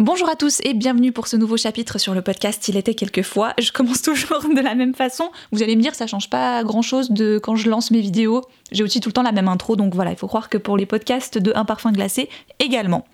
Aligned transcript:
Bonjour 0.00 0.30
à 0.30 0.34
tous 0.34 0.62
et 0.64 0.72
bienvenue 0.72 1.12
pour 1.12 1.26
ce 1.26 1.36
nouveau 1.36 1.58
chapitre 1.58 1.98
sur 1.98 2.14
le 2.14 2.22
podcast 2.22 2.66
Il 2.68 2.78
était 2.78 2.94
quelquefois. 2.94 3.52
Je 3.58 3.70
commence 3.70 4.00
toujours 4.02 4.40
de 4.48 4.60
la 4.62 4.74
même 4.74 4.94
façon. 4.94 5.30
Vous 5.52 5.62
allez 5.62 5.76
me 5.76 5.82
dire, 5.82 5.94
ça 5.94 6.06
change 6.06 6.30
pas 6.30 6.64
grand 6.64 6.80
chose 6.80 7.10
de 7.10 7.38
quand 7.38 7.54
je 7.54 7.68
lance 7.68 7.90
mes 7.90 8.00
vidéos. 8.00 8.40
J'ai 8.72 8.82
aussi 8.82 9.00
tout 9.00 9.08
le 9.08 9.12
temps 9.12 9.22
la 9.22 9.32
même 9.32 9.48
intro, 9.48 9.76
donc 9.76 9.94
voilà, 9.94 10.12
il 10.12 10.16
faut 10.16 10.28
croire 10.28 10.48
que 10.48 10.56
pour 10.56 10.76
les 10.76 10.86
podcasts 10.86 11.38
de 11.38 11.52
Un 11.54 11.64
parfum 11.64 11.92
glacé 11.92 12.30
également. 12.60 13.04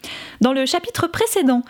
Dans 0.41 0.53
le 0.53 0.67
chapitre 0.67 1.07
précédent, 1.09 1.63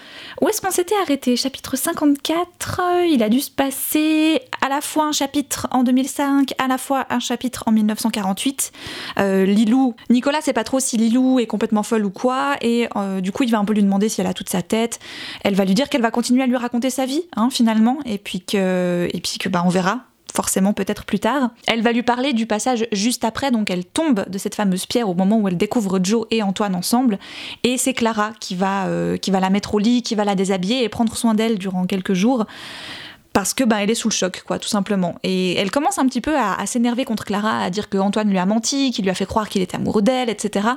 où 0.43 0.49
est-ce 0.49 0.61
qu'on 0.61 0.71
s'était 0.71 0.97
arrêté? 1.03 1.37
Chapitre 1.37 1.77
54, 1.77 2.81
il 3.09 3.23
a 3.23 3.29
dû 3.29 3.41
se 3.41 3.51
passer 3.51 4.41
à 4.61 4.69
la 4.69 4.81
fois 4.81 5.05
un 5.05 5.13
chapitre 5.13 5.69
en 5.71 5.85
2005, 5.85 6.53
à 6.59 6.67
la 6.67 6.79
fois 6.79 7.07
un 7.11 7.21
chapitre 7.21 7.65
en 7.67 7.73
1948. 7.73 8.73
Euh, 9.19 9.47
Lilou, 9.47 9.95
Nicolas 10.11 10.41
sait 10.41 10.53
pas 10.53 10.65
trop 10.65 10.81
si 10.81 10.97
Lilou 10.97 11.39
est 11.39 11.47
complètement 11.47 11.85
folle 11.85 12.05
ou 12.05 12.11
quoi, 12.11 12.57
et 12.61 12.89
euh, 12.97 13.21
du 13.21 13.31
coup 13.31 13.45
il 13.45 13.51
va 13.51 13.59
un 13.59 13.65
peu 13.65 13.73
lui 13.73 13.83
demander 13.83 14.09
si 14.09 14.21
elle 14.21 14.27
a 14.27 14.35
toute 14.35 14.51
sa 14.51 14.63
tête. 14.63 14.99
Elle 15.43 15.55
va 15.55 15.65
lui 15.65 15.75
dire 15.75 15.89
qu'elle 15.89 16.03
va 16.03 16.11
continuer 16.11 16.43
à 16.43 16.47
lui 16.47 16.57
raconter 16.57 16.91
sa 16.91 17.07
vie, 17.07 17.23
hein, 17.37 17.49
finalement, 17.51 17.99
et 18.05 18.19
puis 18.19 18.41
que, 18.41 19.09
et 19.13 19.21
puis 19.21 19.39
que 19.39 19.49
bah, 19.49 19.63
on 19.65 19.69
verra 19.69 20.05
forcément 20.37 20.75
peut-être 20.75 21.05
plus 21.05 21.19
tard. 21.19 21.51
Elle 21.67 21.83
va 21.83 21.93
lui 21.93 22.03
parler 22.03 22.33
du 22.33 22.47
passage 22.47 22.87
juste 22.93 23.25
après, 23.25 23.51
donc 23.51 23.71
elle 23.71 23.85
tombe 23.85 24.29
de 24.29 24.39
cette 24.39 24.55
fameuse 24.55 24.87
pierre 24.87 25.09
au 25.09 25.15
moment 25.15 25.39
où 25.39 25.49
elle 25.49 25.57
découvre 25.57 25.99
Joe 26.03 26.27
et 26.31 26.43
Antoine 26.43 26.75
ensemble, 26.75 27.19
et 27.65 27.79
c'est 27.79 27.95
Clara 27.95 28.33
qui 28.39 28.55
va, 28.55 28.87
euh, 28.87 29.17
qui 29.17 29.31
va 29.31 29.41
la 29.41 29.51
mettre 29.51 29.75
au 29.75 29.79
lit, 29.79 30.03
qui 30.03 30.15
va 30.15 30.25
la 30.25 30.35
déshabiller 30.35 30.85
et 30.85 30.89
prendre 30.89 31.17
soin 31.17 31.35
d'elle 31.35 31.59
durant 31.59 31.87
quelques 31.87 32.13
jours. 32.15 32.45
Parce 33.33 33.53
que 33.53 33.65
bah, 33.65 33.83
elle 33.83 33.91
est 33.91 33.95
sous 33.95 34.09
le 34.09 34.15
choc, 34.15 34.45
quoi, 34.47 34.59
tout 34.59 34.69
simplement. 34.69 35.17
Et 35.23 35.57
elle 35.57 35.71
commence 35.71 35.99
un 35.99 36.07
petit 36.07 36.23
peu 36.23 36.39
à, 36.39 36.65
s'énerver 36.65 37.05
contre 37.05 37.27
Clara, 37.27 37.61
à 37.61 37.69
dire 37.69 37.91
que 37.91 37.99
Antoine 37.99 38.31
lui 38.31 38.39
a 38.39 38.47
menti, 38.47 38.93
qu'il 38.93 39.05
lui 39.05 39.11
a 39.11 39.15
fait 39.15 39.27
croire 39.27 39.51
qu'il 39.51 39.61
était 39.61 39.77
amoureux 39.77 40.01
d'elle, 40.01 40.31
etc. 40.31 40.69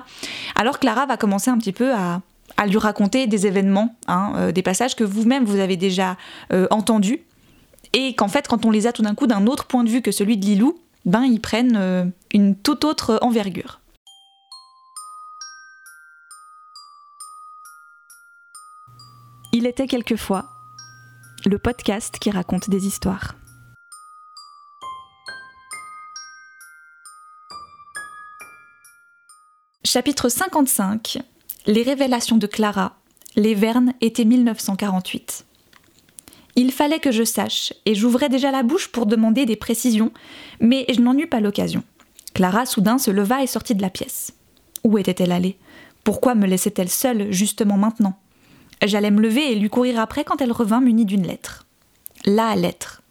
Alors 0.56 0.80
Clara 0.80 1.06
va 1.06 1.16
commencer 1.16 1.50
un 1.50 1.58
petit 1.58 1.72
peu 1.72 1.94
à, 1.94 2.20
à 2.60 2.68
lui 2.68 2.78
raconter 2.78 3.26
des 3.26 3.48
événements, 3.48 3.96
hein, 4.08 4.34
euh, 4.36 4.52
des 4.52 4.62
passages 4.62 4.94
que 4.94 5.06
vous-même 5.06 5.46
vous 5.46 5.60
avez 5.60 5.78
déjà 5.78 6.18
euh, 6.52 6.68
entendus, 6.72 7.22
et 7.94 8.14
qu'en 8.16 8.28
fait, 8.28 8.50
quand 8.50 8.66
on 8.66 8.70
les 8.70 8.86
a 8.86 8.92
tout 8.92 9.02
d'un 9.02 9.16
coup 9.16 9.28
d'un 9.28 9.48
autre 9.48 9.66
point 9.66 9.86
de 9.86 9.90
vue 9.90 10.02
que 10.02 10.12
celui 10.12 10.36
de 10.36 10.46
Lilou, 10.46 10.78
ben 11.06 11.24
ils 11.24 11.40
prennent 11.40 11.78
euh, 11.78 12.04
une 12.34 12.58
toute 12.58 12.84
autre 12.84 13.18
envergure. 13.22 13.80
Il 19.54 19.66
était 19.66 19.88
quelquefois 19.88 20.46
le 21.46 21.58
podcast 21.58 22.20
qui 22.20 22.30
raconte 22.30 22.70
des 22.70 22.86
histoires. 22.86 23.36
Chapitre 29.86 30.28
55 30.28 31.20
les 31.70 31.84
révélations 31.84 32.38
de 32.38 32.48
Clara, 32.48 32.96
les 33.36 33.54
Vernes 33.54 33.94
étaient 34.02 34.26
1948. 34.26 35.46
Il 36.56 36.72
fallait 36.72 36.98
que 36.98 37.12
je 37.12 37.24
sache, 37.24 37.74
et 37.86 37.94
j'ouvrais 37.94 38.28
déjà 38.28 38.50
la 38.50 38.64
bouche 38.64 38.88
pour 38.88 39.06
demander 39.06 39.46
des 39.46 39.56
précisions, 39.56 40.12
mais 40.60 40.88
je 40.90 41.00
n'en 41.00 41.16
eus 41.16 41.28
pas 41.28 41.40
l'occasion. 41.40 41.84
Clara 42.34 42.66
soudain 42.66 42.98
se 42.98 43.12
leva 43.12 43.44
et 43.44 43.48
sortit 43.48 43.76
de 43.76 43.84
la 43.84 43.92
pièce. 43.92 44.34
Où 44.84 44.98
était-elle 44.98 45.32
allée? 45.32 45.58
Pourquoi 46.04 46.34
me 46.34 46.48
laissait-elle 46.48 46.90
seule 46.90 47.32
justement 47.32 47.78
maintenant? 47.78 48.18
J'allais 48.84 49.12
me 49.12 49.22
lever 49.22 49.52
et 49.52 49.56
lui 49.56 49.70
courir 49.70 50.00
après 50.00 50.24
quand 50.24 50.42
elle 50.42 50.52
revint 50.52 50.82
munie 50.82 51.06
d'une 51.06 51.28
lettre. 51.28 51.68
La 52.26 52.56
lettre. 52.56 53.04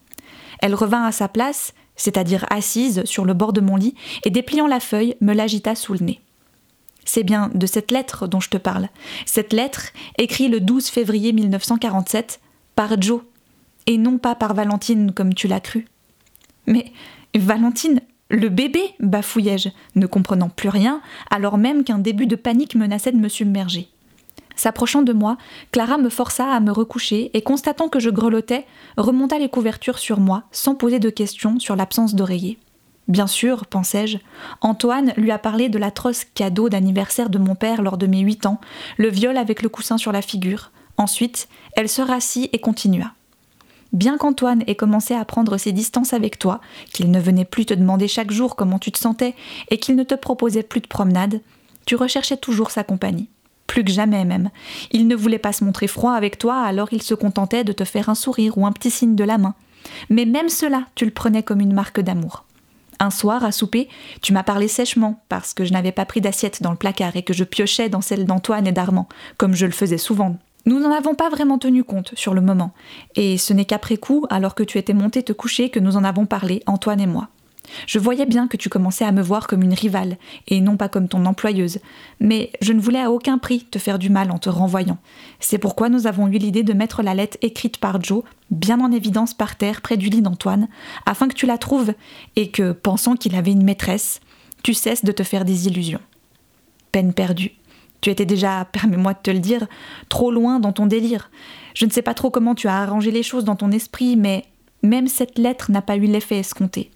Elle 0.58 0.74
revint 0.74 1.04
à 1.04 1.12
sa 1.12 1.28
place, 1.28 1.74
c'est-à-dire 1.94 2.44
assise 2.50 3.04
sur 3.04 3.24
le 3.24 3.34
bord 3.34 3.52
de 3.52 3.60
mon 3.60 3.76
lit, 3.76 3.94
et 4.24 4.30
dépliant 4.30 4.66
la 4.66 4.80
feuille, 4.80 5.14
me 5.20 5.32
l'agita 5.32 5.76
sous 5.76 5.92
le 5.92 6.00
nez. 6.00 6.20
C'est 7.08 7.24
bien 7.24 7.50
de 7.54 7.64
cette 7.64 7.90
lettre 7.90 8.26
dont 8.26 8.38
je 8.38 8.50
te 8.50 8.58
parle. 8.58 8.90
Cette 9.24 9.54
lettre, 9.54 9.94
écrite 10.18 10.50
le 10.50 10.60
12 10.60 10.88
février 10.88 11.32
1947 11.32 12.38
par 12.74 13.00
Joe, 13.00 13.22
et 13.86 13.96
non 13.96 14.18
pas 14.18 14.34
par 14.34 14.52
Valentine 14.52 15.12
comme 15.12 15.32
tu 15.32 15.48
l'as 15.48 15.60
cru. 15.60 15.88
Mais 16.66 16.92
Valentine, 17.34 18.02
le 18.28 18.50
bébé 18.50 18.82
bafouillai-je, 19.00 19.70
ne 19.94 20.06
comprenant 20.06 20.50
plus 20.50 20.68
rien, 20.68 21.00
alors 21.30 21.56
même 21.56 21.82
qu'un 21.82 21.98
début 21.98 22.26
de 22.26 22.36
panique 22.36 22.74
menaçait 22.74 23.12
de 23.12 23.16
me 23.16 23.30
submerger. 23.30 23.88
S'approchant 24.54 25.00
de 25.00 25.14
moi, 25.14 25.38
Clara 25.72 25.96
me 25.96 26.10
força 26.10 26.52
à 26.52 26.60
me 26.60 26.72
recoucher 26.72 27.30
et 27.32 27.40
constatant 27.40 27.88
que 27.88 28.00
je 28.00 28.10
grelottais, 28.10 28.66
remonta 28.98 29.38
les 29.38 29.48
couvertures 29.48 29.98
sur 29.98 30.20
moi 30.20 30.42
sans 30.52 30.74
poser 30.74 30.98
de 30.98 31.08
questions 31.08 31.58
sur 31.58 31.74
l'absence 31.74 32.14
d'oreiller. 32.14 32.58
Bien 33.08 33.26
sûr, 33.26 33.66
pensai-je, 33.66 34.18
Antoine 34.60 35.14
lui 35.16 35.30
a 35.30 35.38
parlé 35.38 35.70
de 35.70 35.78
l'atroce 35.78 36.24
cadeau 36.34 36.68
d'anniversaire 36.68 37.30
de 37.30 37.38
mon 37.38 37.54
père 37.54 37.80
lors 37.80 37.96
de 37.96 38.06
mes 38.06 38.20
huit 38.20 38.44
ans, 38.44 38.60
le 38.98 39.08
viol 39.08 39.38
avec 39.38 39.62
le 39.62 39.70
coussin 39.70 39.96
sur 39.96 40.12
la 40.12 40.20
figure. 40.20 40.70
Ensuite, 40.98 41.48
elle 41.74 41.88
se 41.88 42.02
rassit 42.02 42.50
et 42.52 42.58
continua. 42.58 43.12
Bien 43.94 44.18
qu'Antoine 44.18 44.62
ait 44.66 44.74
commencé 44.74 45.14
à 45.14 45.24
prendre 45.24 45.56
ses 45.56 45.72
distances 45.72 46.12
avec 46.12 46.38
toi, 46.38 46.60
qu'il 46.92 47.10
ne 47.10 47.18
venait 47.18 47.46
plus 47.46 47.64
te 47.64 47.72
demander 47.72 48.08
chaque 48.08 48.30
jour 48.30 48.56
comment 48.56 48.78
tu 48.78 48.92
te 48.92 48.98
sentais 48.98 49.34
et 49.70 49.78
qu'il 49.78 49.96
ne 49.96 50.02
te 50.02 50.14
proposait 50.14 50.62
plus 50.62 50.82
de 50.82 50.86
promenade, 50.86 51.40
tu 51.86 51.96
recherchais 51.96 52.36
toujours 52.36 52.70
sa 52.70 52.84
compagnie. 52.84 53.30
Plus 53.66 53.84
que 53.84 53.92
jamais 53.92 54.26
même. 54.26 54.50
Il 54.92 55.08
ne 55.08 55.16
voulait 55.16 55.38
pas 55.38 55.54
se 55.54 55.64
montrer 55.64 55.86
froid 55.86 56.12
avec 56.12 56.36
toi, 56.36 56.60
alors 56.60 56.88
il 56.92 57.00
se 57.00 57.14
contentait 57.14 57.64
de 57.64 57.72
te 57.72 57.84
faire 57.84 58.10
un 58.10 58.14
sourire 58.14 58.58
ou 58.58 58.66
un 58.66 58.72
petit 58.72 58.90
signe 58.90 59.16
de 59.16 59.24
la 59.24 59.38
main. 59.38 59.54
Mais 60.10 60.26
même 60.26 60.50
cela, 60.50 60.84
tu 60.94 61.06
le 61.06 61.10
prenais 61.10 61.42
comme 61.42 61.60
une 61.60 61.72
marque 61.72 62.00
d'amour. 62.00 62.44
Un 63.00 63.10
soir, 63.10 63.44
à 63.44 63.52
souper, 63.52 63.88
tu 64.22 64.32
m'as 64.32 64.42
parlé 64.42 64.66
sèchement, 64.66 65.22
parce 65.28 65.54
que 65.54 65.64
je 65.64 65.72
n'avais 65.72 65.92
pas 65.92 66.04
pris 66.04 66.20
d'assiette 66.20 66.62
dans 66.62 66.72
le 66.72 66.76
placard 66.76 67.14
et 67.16 67.22
que 67.22 67.32
je 67.32 67.44
piochais 67.44 67.88
dans 67.88 68.00
celle 68.00 68.26
d'Antoine 68.26 68.66
et 68.66 68.72
d'Armand, 68.72 69.08
comme 69.36 69.54
je 69.54 69.66
le 69.66 69.72
faisais 69.72 69.98
souvent. 69.98 70.36
Nous 70.66 70.80
n'en 70.80 70.90
avons 70.90 71.14
pas 71.14 71.30
vraiment 71.30 71.58
tenu 71.58 71.84
compte 71.84 72.12
sur 72.14 72.34
le 72.34 72.40
moment, 72.40 72.72
et 73.14 73.38
ce 73.38 73.52
n'est 73.52 73.64
qu'après 73.64 73.96
coup, 73.96 74.26
alors 74.30 74.54
que 74.54 74.64
tu 74.64 74.78
étais 74.78 74.94
monté 74.94 75.22
te 75.22 75.32
coucher, 75.32 75.70
que 75.70 75.80
nous 75.80 75.96
en 75.96 76.04
avons 76.04 76.26
parlé, 76.26 76.62
Antoine 76.66 77.00
et 77.00 77.06
moi. 77.06 77.28
Je 77.86 77.98
voyais 77.98 78.26
bien 78.26 78.48
que 78.48 78.56
tu 78.56 78.68
commençais 78.68 79.04
à 79.04 79.12
me 79.12 79.22
voir 79.22 79.46
comme 79.46 79.62
une 79.62 79.74
rivale, 79.74 80.16
et 80.46 80.60
non 80.60 80.76
pas 80.76 80.88
comme 80.88 81.08
ton 81.08 81.26
employeuse, 81.26 81.78
mais 82.20 82.50
je 82.60 82.72
ne 82.72 82.80
voulais 82.80 83.00
à 83.00 83.10
aucun 83.10 83.38
prix 83.38 83.64
te 83.64 83.78
faire 83.78 83.98
du 83.98 84.10
mal 84.10 84.30
en 84.30 84.38
te 84.38 84.48
renvoyant. 84.48 84.98
C'est 85.40 85.58
pourquoi 85.58 85.88
nous 85.88 86.06
avons 86.06 86.28
eu 86.28 86.38
l'idée 86.38 86.62
de 86.62 86.72
mettre 86.72 87.02
la 87.02 87.14
lettre 87.14 87.38
écrite 87.42 87.78
par 87.78 88.02
Joe 88.02 88.22
bien 88.50 88.80
en 88.80 88.92
évidence 88.92 89.34
par 89.34 89.56
terre 89.56 89.80
près 89.80 89.96
du 89.96 90.08
lit 90.08 90.22
d'Antoine, 90.22 90.68
afin 91.06 91.28
que 91.28 91.34
tu 91.34 91.46
la 91.46 91.58
trouves, 91.58 91.94
et 92.36 92.50
que, 92.50 92.72
pensant 92.72 93.14
qu'il 93.14 93.34
avait 93.34 93.52
une 93.52 93.64
maîtresse, 93.64 94.20
tu 94.62 94.74
cesses 94.74 95.04
de 95.04 95.12
te 95.12 95.22
faire 95.22 95.44
des 95.44 95.66
illusions. 95.66 96.00
Peine 96.92 97.12
perdue. 97.12 97.52
Tu 98.00 98.10
étais 98.10 98.26
déjà, 98.26 98.64
permets-moi 98.70 99.14
de 99.14 99.18
te 99.22 99.30
le 99.30 99.40
dire, 99.40 99.66
trop 100.08 100.30
loin 100.30 100.60
dans 100.60 100.72
ton 100.72 100.86
délire. 100.86 101.30
Je 101.74 101.84
ne 101.84 101.90
sais 101.90 102.02
pas 102.02 102.14
trop 102.14 102.30
comment 102.30 102.54
tu 102.54 102.68
as 102.68 102.76
arrangé 102.76 103.10
les 103.10 103.22
choses 103.22 103.44
dans 103.44 103.56
ton 103.56 103.72
esprit, 103.72 104.16
mais 104.16 104.44
même 104.82 105.08
cette 105.08 105.38
lettre 105.38 105.70
n'a 105.70 105.82
pas 105.82 105.96
eu 105.96 106.06
l'effet 106.06 106.38
escompté. 106.38 106.90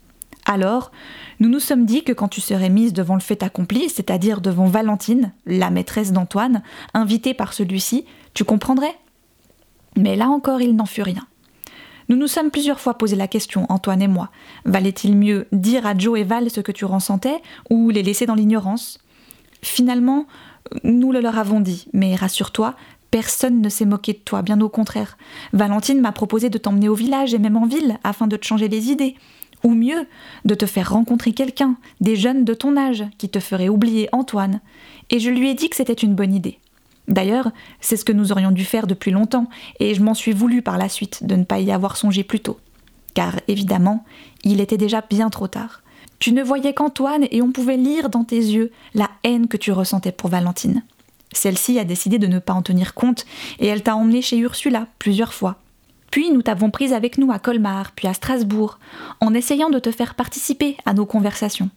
Alors, 0.53 0.93
nous 1.41 1.49
nous 1.49 1.61
sommes 1.61 1.87
dit 1.87 2.05
que 2.05 2.13
quand 2.13 2.29
tu 2.29 2.43
serais 2.43 2.69
mise 2.69 2.93
devant 2.93 3.15
le 3.15 3.21
fait 3.21 3.43
accompli, 3.43 3.89
c'est-à-dire 3.89 4.43
devant 4.43 4.67
Valentine, 4.67 5.33
la 5.47 5.71
maîtresse 5.71 6.13
d'Antoine, 6.13 6.63
invitée 6.93 7.33
par 7.33 7.55
celui-ci, 7.55 8.05
tu 8.35 8.45
comprendrais 8.45 8.95
Mais 9.97 10.15
là 10.15 10.29
encore, 10.29 10.61
il 10.61 10.77
n'en 10.77 10.85
fut 10.85 11.01
rien. 11.01 11.27
Nous 12.11 12.17
nous 12.17 12.27
sommes 12.27 12.51
plusieurs 12.51 12.81
fois 12.81 12.99
posé 12.99 13.17
la 13.17 13.29
question, 13.29 13.65
Antoine 13.71 14.03
et 14.03 14.09
moi. 14.09 14.29
Valait-il 14.67 15.17
mieux 15.17 15.49
dire 15.53 15.87
à 15.87 15.97
Joe 15.97 16.21
et 16.21 16.25
Val 16.25 16.51
ce 16.51 16.61
que 16.61 16.73
tu 16.73 16.85
ressentais 16.85 17.41
ou 17.71 17.89
les 17.89 18.03
laisser 18.03 18.27
dans 18.27 18.35
l'ignorance? 18.35 18.99
Finalement, 19.63 20.27
nous 20.85 21.13
le 21.13 21.21
leur 21.21 21.39
avons 21.39 21.61
dit, 21.61 21.89
mais 21.95 22.15
rassure-toi, 22.15 22.75
personne 23.11 23.63
ne 23.63 23.71
s'est 23.71 23.87
moqué 23.87 24.13
de 24.13 24.19
toi, 24.19 24.43
bien 24.43 24.61
au 24.61 24.69
contraire. 24.69 25.17
Valentine 25.55 26.03
m'a 26.03 26.13
proposé 26.13 26.51
de 26.51 26.59
t'emmener 26.59 26.91
au 26.91 26.95
village 26.95 27.33
et 27.33 27.39
même 27.39 27.57
en 27.57 27.65
ville 27.65 27.99
afin 28.05 28.27
de 28.27 28.37
te 28.37 28.45
changer 28.45 28.69
les 28.69 28.91
idées. 28.91 29.17
Ou 29.65 29.75
mieux, 29.75 30.07
de 30.45 30.55
te 30.55 30.67
faire 30.67 30.91
rencontrer 30.91 31.33
quelqu'un, 31.33 31.77
des 32.01 32.17
jeunes 32.17 32.45
de 32.45 32.55
ton 32.55 32.77
âge, 32.77 33.05
qui 33.19 33.29
te 33.29 33.41
ferait 33.41 33.69
oublier 33.69 34.09
Antoine. 34.13 34.61
Et 35.11 35.19
je 35.19 35.31
lui 35.31 35.51
ai 35.51 35.55
dit 35.55 35.69
que 35.69 35.77
c'était 35.77 35.93
une 35.93 36.15
bonne 36.15 36.35
idée. 36.35 36.59
D'ailleurs, 37.09 37.51
c'est 37.81 37.97
ce 37.97 38.05
que 38.05 38.13
nous 38.13 38.33
aurions 38.33 38.51
dû 38.51 38.65
faire 38.65 38.87
depuis 38.87 39.11
longtemps, 39.11 39.49
et 39.81 39.95
je 39.95 40.03
m'en 40.03 40.15
suis 40.15 40.33
voulu 40.33 40.63
par 40.63 40.79
la 40.79 40.89
suite 40.89 41.25
de 41.25 41.35
ne 41.37 41.45
pas 41.45 41.61
y 41.61 41.73
avoir 41.73 41.97
songé 41.97 42.25
plus 42.25 42.41
tôt. 42.41 42.59
Car 43.15 43.35
évidemment, 43.49 44.05
il 44.45 44.61
était 44.61 44.79
déjà 44.79 45.03
bien 45.09 45.31
trop 45.31 45.49
tard. 45.49 45.83
Tu 46.19 46.33
ne 46.33 46.43
voyais 46.43 46.73
qu'Antoine 46.73 47.27
et 47.31 47.43
on 47.43 47.51
pouvait 47.51 47.77
lire 47.77 48.09
dans 48.09 48.25
tes 48.25 48.37
yeux 48.37 48.71
la 48.95 49.11
haine 49.25 49.49
que 49.49 49.57
tu 49.57 49.73
ressentais 49.73 50.13
pour 50.13 50.31
Valentine. 50.31 50.83
Celle-ci 51.33 51.79
a 51.79 51.85
décidé 51.85 52.19
de 52.19 52.27
ne 52.27 52.39
pas 52.39 52.53
en 52.53 52.63
tenir 52.63 52.95
compte 52.95 53.27
et 53.59 53.67
elle 53.67 53.83
t'a 53.83 53.97
emmené 53.97 54.23
chez 54.23 54.39
Ursula 54.39 54.87
plusieurs 54.99 55.35
fois. 55.35 55.57
Puis 56.13 56.31
nous 56.31 56.43
t'avons 56.43 56.71
prise 56.71 56.93
avec 56.93 57.17
nous 57.17 57.33
à 57.33 57.39
Colmar, 57.39 57.93
puis 57.93 58.07
à 58.07 58.13
Strasbourg, 58.13 58.79
en 59.21 59.33
essayant 59.33 59.71
de 59.71 59.79
te 59.79 59.91
faire 59.91 60.15
participer 60.15 60.77
à 60.85 60.93
nos 60.93 61.07
conversations. 61.07 61.71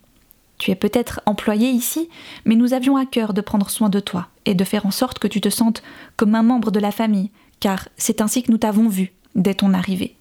Tu 0.57 0.71
es 0.71 0.75
peut-être 0.75 1.21
employé 1.25 1.69
ici, 1.69 2.09
mais 2.43 2.55
nous 2.55 2.73
avions 2.73 2.97
à 2.97 3.05
cœur 3.05 3.33
de 3.33 3.39
prendre 3.39 3.69
soin 3.69 3.87
de 3.87 4.01
toi 4.01 4.27
et 4.45 4.53
de 4.53 4.63
faire 4.65 4.85
en 4.85 4.91
sorte 4.91 5.19
que 5.19 5.29
tu 5.29 5.39
te 5.39 5.47
sentes 5.47 5.81
comme 6.17 6.35
un 6.35 6.43
membre 6.43 6.69
de 6.69 6.81
la 6.81 6.91
famille, 6.91 7.31
car 7.61 7.87
c'est 7.95 8.19
ainsi 8.19 8.43
que 8.43 8.51
nous 8.51 8.57
t'avons 8.57 8.89
vu 8.89 9.13
dès 9.35 9.53
ton 9.53 9.73
arrivée. 9.73 10.17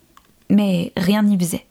Mais 0.48 0.92
rien 0.96 1.24
n'y 1.24 1.36
faisait. 1.36 1.66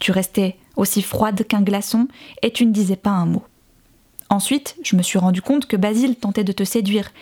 Tu 0.00 0.10
restais 0.10 0.56
aussi 0.74 1.00
froide 1.00 1.46
qu'un 1.46 1.62
glaçon 1.62 2.08
et 2.42 2.50
tu 2.50 2.66
ne 2.66 2.72
disais 2.72 2.96
pas 2.96 3.10
un 3.10 3.26
mot. 3.26 3.44
Ensuite, 4.30 4.74
je 4.82 4.96
me 4.96 5.02
suis 5.02 5.20
rendu 5.20 5.42
compte 5.42 5.66
que 5.66 5.76
Basile 5.76 6.16
tentait 6.16 6.42
de 6.42 6.52
te 6.52 6.64
séduire, 6.64 7.12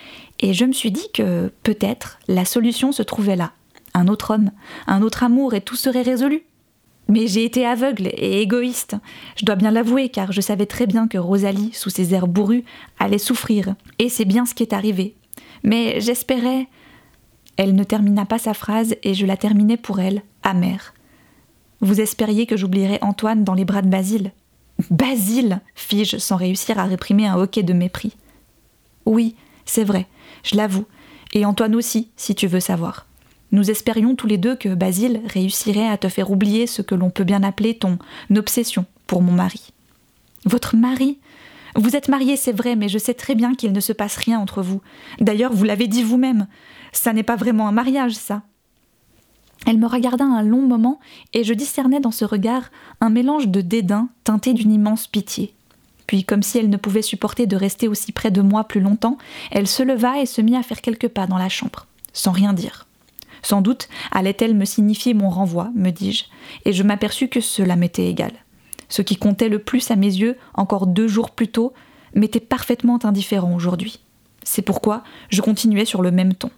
et 0.40 0.54
je 0.54 0.64
me 0.64 0.72
suis 0.72 0.90
dit 0.90 1.08
que 1.12 1.52
peut-être 1.62 2.18
la 2.26 2.46
solution 2.46 2.90
se 2.90 3.02
trouvait 3.02 3.36
là. 3.36 3.52
Un 3.96 4.08
autre 4.08 4.34
homme, 4.34 4.50
un 4.86 5.00
autre 5.00 5.24
amour, 5.24 5.54
et 5.54 5.62
tout 5.62 5.74
serait 5.74 6.02
résolu. 6.02 6.42
Mais 7.08 7.26
j'ai 7.26 7.46
été 7.46 7.64
aveugle 7.64 8.08
et 8.12 8.42
égoïste, 8.42 8.94
je 9.36 9.46
dois 9.46 9.54
bien 9.54 9.70
l'avouer, 9.70 10.10
car 10.10 10.32
je 10.32 10.42
savais 10.42 10.66
très 10.66 10.86
bien 10.86 11.08
que 11.08 11.16
Rosalie, 11.16 11.70
sous 11.72 11.88
ses 11.88 12.12
airs 12.12 12.28
bourrus, 12.28 12.64
allait 12.98 13.16
souffrir, 13.16 13.74
et 13.98 14.10
c'est 14.10 14.26
bien 14.26 14.44
ce 14.44 14.52
qui 14.52 14.62
est 14.62 14.74
arrivé. 14.74 15.16
Mais 15.62 15.98
j'espérais. 16.00 16.66
Elle 17.56 17.74
ne 17.74 17.84
termina 17.84 18.26
pas 18.26 18.38
sa 18.38 18.52
phrase, 18.52 18.96
et 19.02 19.14
je 19.14 19.24
la 19.24 19.38
terminai 19.38 19.78
pour 19.78 19.98
elle, 19.98 20.20
amère. 20.42 20.92
Vous 21.80 22.02
espériez 22.02 22.44
que 22.44 22.58
j'oublierais 22.58 22.98
Antoine 23.00 23.44
dans 23.44 23.54
les 23.54 23.64
bras 23.64 23.80
de 23.80 23.88
Basile 23.88 24.32
Basile 24.90 25.62
fis-je 25.74 26.18
sans 26.18 26.36
réussir 26.36 26.78
à 26.78 26.84
réprimer 26.84 27.26
un 27.26 27.36
hoquet 27.36 27.62
de 27.62 27.72
mépris. 27.72 28.14
Oui, 29.06 29.36
c'est 29.64 29.84
vrai, 29.84 30.06
je 30.42 30.54
l'avoue, 30.54 30.84
et 31.32 31.46
Antoine 31.46 31.74
aussi, 31.74 32.10
si 32.16 32.34
tu 32.34 32.46
veux 32.46 32.60
savoir. 32.60 33.06
Nous 33.52 33.70
espérions 33.70 34.14
tous 34.14 34.26
les 34.26 34.38
deux 34.38 34.56
que 34.56 34.74
Basile 34.74 35.20
réussirait 35.26 35.88
à 35.88 35.96
te 35.96 36.08
faire 36.08 36.30
oublier 36.30 36.66
ce 36.66 36.82
que 36.82 36.94
l'on 36.94 37.10
peut 37.10 37.24
bien 37.24 37.42
appeler 37.42 37.76
ton 37.76 37.98
obsession 38.34 38.86
pour 39.06 39.22
mon 39.22 39.32
mari. 39.32 39.72
Votre 40.44 40.76
mari? 40.76 41.18
Vous 41.74 41.94
êtes 41.94 42.08
marié, 42.08 42.36
c'est 42.36 42.52
vrai, 42.52 42.74
mais 42.74 42.88
je 42.88 42.98
sais 42.98 43.14
très 43.14 43.34
bien 43.34 43.54
qu'il 43.54 43.72
ne 43.72 43.80
se 43.80 43.92
passe 43.92 44.16
rien 44.16 44.40
entre 44.40 44.62
vous. 44.62 44.80
D'ailleurs, 45.20 45.52
vous 45.52 45.64
l'avez 45.64 45.88
dit 45.88 46.02
vous-même. 46.02 46.46
Ça 46.92 47.12
n'est 47.12 47.22
pas 47.22 47.36
vraiment 47.36 47.68
un 47.68 47.72
mariage, 47.72 48.14
ça. 48.14 48.42
Elle 49.66 49.78
me 49.78 49.86
regarda 49.86 50.24
un 50.24 50.42
long 50.42 50.62
moment, 50.62 51.00
et 51.34 51.44
je 51.44 51.52
discernais 51.52 52.00
dans 52.00 52.10
ce 52.10 52.24
regard 52.24 52.70
un 53.00 53.10
mélange 53.10 53.48
de 53.48 53.60
dédain 53.60 54.08
teinté 54.24 54.54
d'une 54.54 54.72
immense 54.72 55.06
pitié. 55.06 55.52
Puis, 56.06 56.24
comme 56.24 56.42
si 56.42 56.58
elle 56.58 56.70
ne 56.70 56.76
pouvait 56.76 57.02
supporter 57.02 57.46
de 57.46 57.56
rester 57.56 57.88
aussi 57.88 58.12
près 58.12 58.30
de 58.30 58.40
moi 58.40 58.64
plus 58.64 58.80
longtemps, 58.80 59.18
elle 59.50 59.66
se 59.66 59.82
leva 59.82 60.20
et 60.20 60.26
se 60.26 60.40
mit 60.40 60.56
à 60.56 60.62
faire 60.62 60.80
quelques 60.80 61.08
pas 61.08 61.26
dans 61.26 61.38
la 61.38 61.48
chambre, 61.48 61.86
sans 62.12 62.32
rien 62.32 62.52
dire. 62.52 62.86
Sans 63.42 63.60
doute 63.60 63.88
allait-elle 64.10 64.54
me 64.54 64.64
signifier 64.64 65.14
mon 65.14 65.28
renvoi, 65.28 65.70
me 65.74 65.90
dis-je, 65.90 66.24
et 66.64 66.72
je 66.72 66.82
m'aperçus 66.82 67.28
que 67.28 67.40
cela 67.40 67.76
m'était 67.76 68.08
égal. 68.08 68.32
Ce 68.88 69.02
qui 69.02 69.16
comptait 69.16 69.48
le 69.48 69.58
plus 69.58 69.90
à 69.90 69.96
mes 69.96 70.06
yeux, 70.06 70.36
encore 70.54 70.86
deux 70.86 71.08
jours 71.08 71.30
plus 71.30 71.48
tôt, 71.48 71.72
m'était 72.14 72.40
parfaitement 72.40 72.98
indifférent 73.04 73.54
aujourd'hui. 73.54 74.00
C'est 74.44 74.62
pourquoi 74.62 75.02
je 75.28 75.42
continuais 75.42 75.84
sur 75.84 76.02
le 76.02 76.10
même 76.10 76.34
ton. 76.34 76.50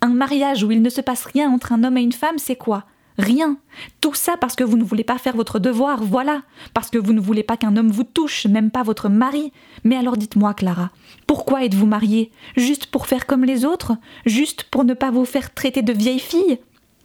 Un 0.00 0.08
mariage 0.08 0.64
où 0.64 0.72
il 0.72 0.82
ne 0.82 0.88
se 0.88 1.00
passe 1.00 1.24
rien 1.24 1.50
entre 1.50 1.72
un 1.72 1.84
homme 1.84 1.98
et 1.98 2.02
une 2.02 2.12
femme, 2.12 2.38
c'est 2.38 2.56
quoi? 2.56 2.84
Rien. 3.22 3.56
Tout 4.00 4.14
ça 4.14 4.36
parce 4.36 4.56
que 4.56 4.64
vous 4.64 4.76
ne 4.76 4.82
voulez 4.82 5.04
pas 5.04 5.16
faire 5.16 5.36
votre 5.36 5.60
devoir, 5.60 6.02
voilà. 6.02 6.42
Parce 6.74 6.90
que 6.90 6.98
vous 6.98 7.12
ne 7.12 7.20
voulez 7.20 7.44
pas 7.44 7.56
qu'un 7.56 7.76
homme 7.76 7.92
vous 7.92 8.02
touche, 8.02 8.46
même 8.46 8.72
pas 8.72 8.82
votre 8.82 9.08
mari. 9.08 9.52
Mais 9.84 9.96
alors 9.96 10.16
dites-moi, 10.16 10.54
Clara, 10.54 10.90
pourquoi 11.28 11.64
êtes-vous 11.64 11.86
mariée? 11.86 12.32
Juste 12.56 12.86
pour 12.86 13.06
faire 13.06 13.26
comme 13.26 13.44
les 13.44 13.64
autres? 13.64 13.92
Juste 14.26 14.64
pour 14.64 14.82
ne 14.82 14.92
pas 14.92 15.12
vous 15.12 15.24
faire 15.24 15.54
traiter 15.54 15.82
de 15.82 15.92
vieille 15.92 16.18
fille? 16.18 16.58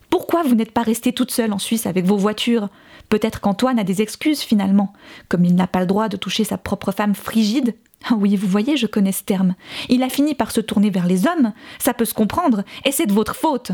Pourquoi 0.10 0.42
vous 0.42 0.56
n'êtes 0.56 0.72
pas 0.72 0.82
restée 0.82 1.14
toute 1.14 1.32
seule 1.32 1.54
en 1.54 1.60
Suisse 1.60 1.86
avec 1.86 2.06
vos 2.06 2.18
voitures? 2.18 2.70
Peut-être 3.10 3.40
qu'Antoine 3.40 3.78
a 3.78 3.84
des 3.84 4.02
excuses 4.02 4.42
finalement. 4.42 4.94
Comme 5.30 5.46
il 5.46 5.54
n'a 5.54 5.68
pas 5.68 5.82
le 5.82 5.86
droit 5.86 6.10
de 6.10 6.18
toucher 6.18 6.46
sa 6.46 6.58
propre 6.58 6.92
femme 6.92 7.14
frigide, 7.14 7.76
ah 8.10 8.16
oui, 8.16 8.36
vous 8.36 8.48
voyez, 8.48 8.76
je 8.76 8.88
connais 8.88 9.12
ce 9.12 9.24
terme. 9.24 9.54
Il 9.90 10.02
a 10.02 10.10
fini 10.10 10.34
par 10.34 10.50
se 10.50 10.62
tourner 10.62 10.90
vers 10.90 11.06
les 11.06 11.28
hommes, 11.28 11.54
ça 11.78 11.94
peut 11.94 12.06
se 12.06 12.14
comprendre, 12.14 12.64
et 12.86 12.92
c'est 12.92 13.06
de 13.06 13.14
votre 13.14 13.36
faute. 13.36 13.72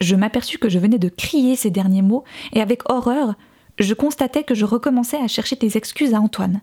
Je 0.00 0.16
m'aperçus 0.16 0.58
que 0.58 0.68
je 0.68 0.78
venais 0.78 0.98
de 0.98 1.08
crier 1.08 1.56
ces 1.56 1.70
derniers 1.70 2.02
mots, 2.02 2.24
et 2.52 2.60
avec 2.60 2.88
horreur, 2.90 3.34
je 3.78 3.94
constatais 3.94 4.44
que 4.44 4.54
je 4.54 4.64
recommençais 4.64 5.18
à 5.18 5.28
chercher 5.28 5.56
des 5.56 5.76
excuses 5.76 6.14
à 6.14 6.20
Antoine. 6.20 6.60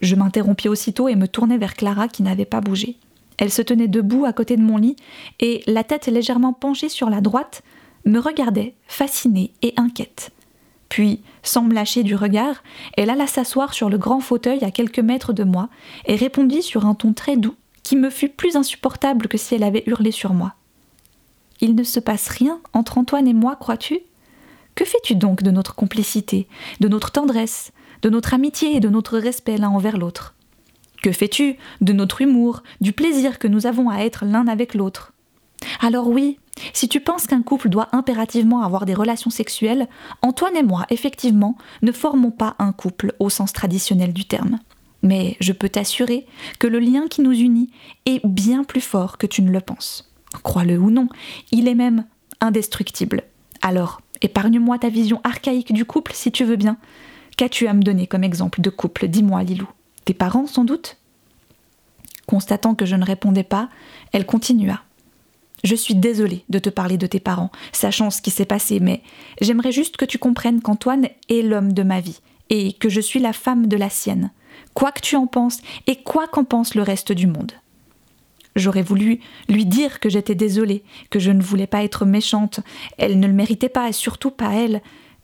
Je 0.00 0.14
m'interrompis 0.14 0.68
aussitôt 0.68 1.08
et 1.08 1.16
me 1.16 1.28
tournai 1.28 1.58
vers 1.58 1.74
Clara 1.74 2.08
qui 2.08 2.22
n'avait 2.22 2.44
pas 2.44 2.60
bougé. 2.60 2.96
Elle 3.36 3.50
se 3.50 3.62
tenait 3.62 3.88
debout 3.88 4.24
à 4.24 4.32
côté 4.32 4.56
de 4.56 4.62
mon 4.62 4.76
lit, 4.76 4.96
et, 5.40 5.62
la 5.66 5.84
tête 5.84 6.06
légèrement 6.06 6.52
penchée 6.52 6.88
sur 6.88 7.10
la 7.10 7.20
droite, 7.20 7.62
me 8.04 8.18
regardait, 8.18 8.74
fascinée 8.86 9.52
et 9.62 9.74
inquiète. 9.76 10.30
Puis, 10.88 11.20
sans 11.42 11.62
me 11.62 11.74
lâcher 11.74 12.02
du 12.02 12.14
regard, 12.14 12.62
elle 12.96 13.10
alla 13.10 13.26
s'asseoir 13.26 13.74
sur 13.74 13.90
le 13.90 13.98
grand 13.98 14.20
fauteuil 14.20 14.64
à 14.64 14.70
quelques 14.70 15.00
mètres 15.00 15.32
de 15.32 15.44
moi 15.44 15.68
et 16.06 16.14
répondit 16.14 16.62
sur 16.62 16.86
un 16.86 16.94
ton 16.94 17.12
très 17.12 17.36
doux 17.36 17.56
qui 17.82 17.96
me 17.96 18.10
fut 18.10 18.28
plus 18.28 18.56
insupportable 18.56 19.28
que 19.28 19.36
si 19.36 19.54
elle 19.54 19.64
avait 19.64 19.84
hurlé 19.86 20.10
sur 20.10 20.32
moi. 20.32 20.54
Il 21.60 21.74
ne 21.74 21.82
se 21.82 22.00
passe 22.00 22.28
rien 22.28 22.60
entre 22.72 22.98
Antoine 22.98 23.28
et 23.28 23.34
moi, 23.34 23.56
crois-tu? 23.56 24.00
Que 24.74 24.84
fais-tu 24.84 25.16
donc 25.16 25.42
de 25.42 25.50
notre 25.50 25.74
complicité, 25.74 26.46
de 26.80 26.88
notre 26.88 27.10
tendresse, 27.10 27.72
de 28.02 28.10
notre 28.10 28.34
amitié 28.34 28.76
et 28.76 28.80
de 28.80 28.88
notre 28.88 29.18
respect 29.18 29.58
l'un 29.58 29.70
envers 29.70 29.98
l'autre? 29.98 30.34
Que 31.02 31.12
fais-tu 31.12 31.56
de 31.80 31.92
notre 31.92 32.22
humour, 32.22 32.62
du 32.80 32.92
plaisir 32.92 33.38
que 33.38 33.48
nous 33.48 33.66
avons 33.66 33.90
à 33.90 33.98
être 33.98 34.24
l'un 34.24 34.46
avec 34.46 34.74
l'autre? 34.74 35.12
Alors 35.80 36.08
oui, 36.08 36.38
si 36.72 36.88
tu 36.88 37.00
penses 37.00 37.26
qu'un 37.26 37.42
couple 37.42 37.68
doit 37.68 37.88
impérativement 37.92 38.62
avoir 38.62 38.86
des 38.86 38.94
relations 38.94 39.30
sexuelles, 39.30 39.88
Antoine 40.22 40.56
et 40.56 40.62
moi, 40.62 40.86
effectivement, 40.90 41.56
ne 41.82 41.92
formons 41.92 42.30
pas 42.30 42.54
un 42.58 42.72
couple 42.72 43.14
au 43.18 43.30
sens 43.30 43.52
traditionnel 43.52 44.12
du 44.12 44.24
terme. 44.24 44.58
Mais 45.02 45.36
je 45.40 45.52
peux 45.52 45.68
t'assurer 45.68 46.26
que 46.58 46.66
le 46.66 46.80
lien 46.80 47.06
qui 47.08 47.20
nous 47.20 47.32
unit 47.32 47.70
est 48.06 48.24
bien 48.26 48.64
plus 48.64 48.80
fort 48.80 49.18
que 49.18 49.26
tu 49.26 49.42
ne 49.42 49.50
le 49.50 49.60
penses. 49.60 50.07
Crois-le 50.42 50.78
ou 50.78 50.90
non, 50.90 51.08
il 51.52 51.68
est 51.68 51.74
même 51.74 52.04
indestructible. 52.40 53.24
Alors, 53.62 54.00
épargne-moi 54.20 54.78
ta 54.78 54.88
vision 54.88 55.20
archaïque 55.24 55.72
du 55.72 55.84
couple 55.84 56.12
si 56.14 56.30
tu 56.30 56.44
veux 56.44 56.56
bien. 56.56 56.76
Qu'as-tu 57.36 57.66
à 57.66 57.74
me 57.74 57.82
donner 57.82 58.06
comme 58.06 58.24
exemple 58.24 58.60
de 58.60 58.70
couple? 58.70 59.08
Dis-moi, 59.08 59.42
Lilou. 59.42 59.68
Tes 60.04 60.14
parents, 60.14 60.46
sans 60.46 60.64
doute? 60.64 60.96
Constatant 62.26 62.74
que 62.74 62.84
je 62.84 62.96
ne 62.96 63.04
répondais 63.04 63.42
pas, 63.42 63.68
elle 64.12 64.26
continua. 64.26 64.82
Je 65.64 65.74
suis 65.74 65.94
désolée 65.94 66.44
de 66.48 66.58
te 66.58 66.70
parler 66.70 66.98
de 66.98 67.06
tes 67.06 67.20
parents, 67.20 67.50
sachant 67.72 68.10
ce 68.10 68.22
qui 68.22 68.30
s'est 68.30 68.44
passé, 68.44 68.80
mais 68.80 69.02
j'aimerais 69.40 69.72
juste 69.72 69.96
que 69.96 70.04
tu 70.04 70.18
comprennes 70.18 70.60
qu'Antoine 70.60 71.08
est 71.28 71.42
l'homme 71.42 71.72
de 71.72 71.82
ma 71.82 72.00
vie, 72.00 72.20
et 72.50 72.74
que 72.74 72.88
je 72.88 73.00
suis 73.00 73.18
la 73.18 73.32
femme 73.32 73.66
de 73.66 73.76
la 73.76 73.90
sienne, 73.90 74.30
quoi 74.74 74.92
que 74.92 75.00
tu 75.00 75.16
en 75.16 75.26
penses, 75.26 75.60
et 75.86 75.96
quoi 75.96 76.28
qu'en 76.28 76.44
pense 76.44 76.74
le 76.74 76.82
reste 76.82 77.12
du 77.12 77.26
monde. 77.26 77.52
J'aurais 78.56 78.82
voulu 78.82 79.20
lui 79.48 79.66
dire 79.66 80.00
que 80.00 80.08
j'étais 80.08 80.34
désolée, 80.34 80.82
que 81.10 81.18
je 81.18 81.30
ne 81.30 81.42
voulais 81.42 81.66
pas 81.66 81.84
être 81.84 82.04
méchante, 82.04 82.60
elle 82.96 83.20
ne 83.20 83.26
le 83.26 83.32
méritait 83.32 83.68
pas, 83.68 83.88
et 83.88 83.92
surtout 83.92 84.30
pas 84.30 84.52
elle, 84.54 84.82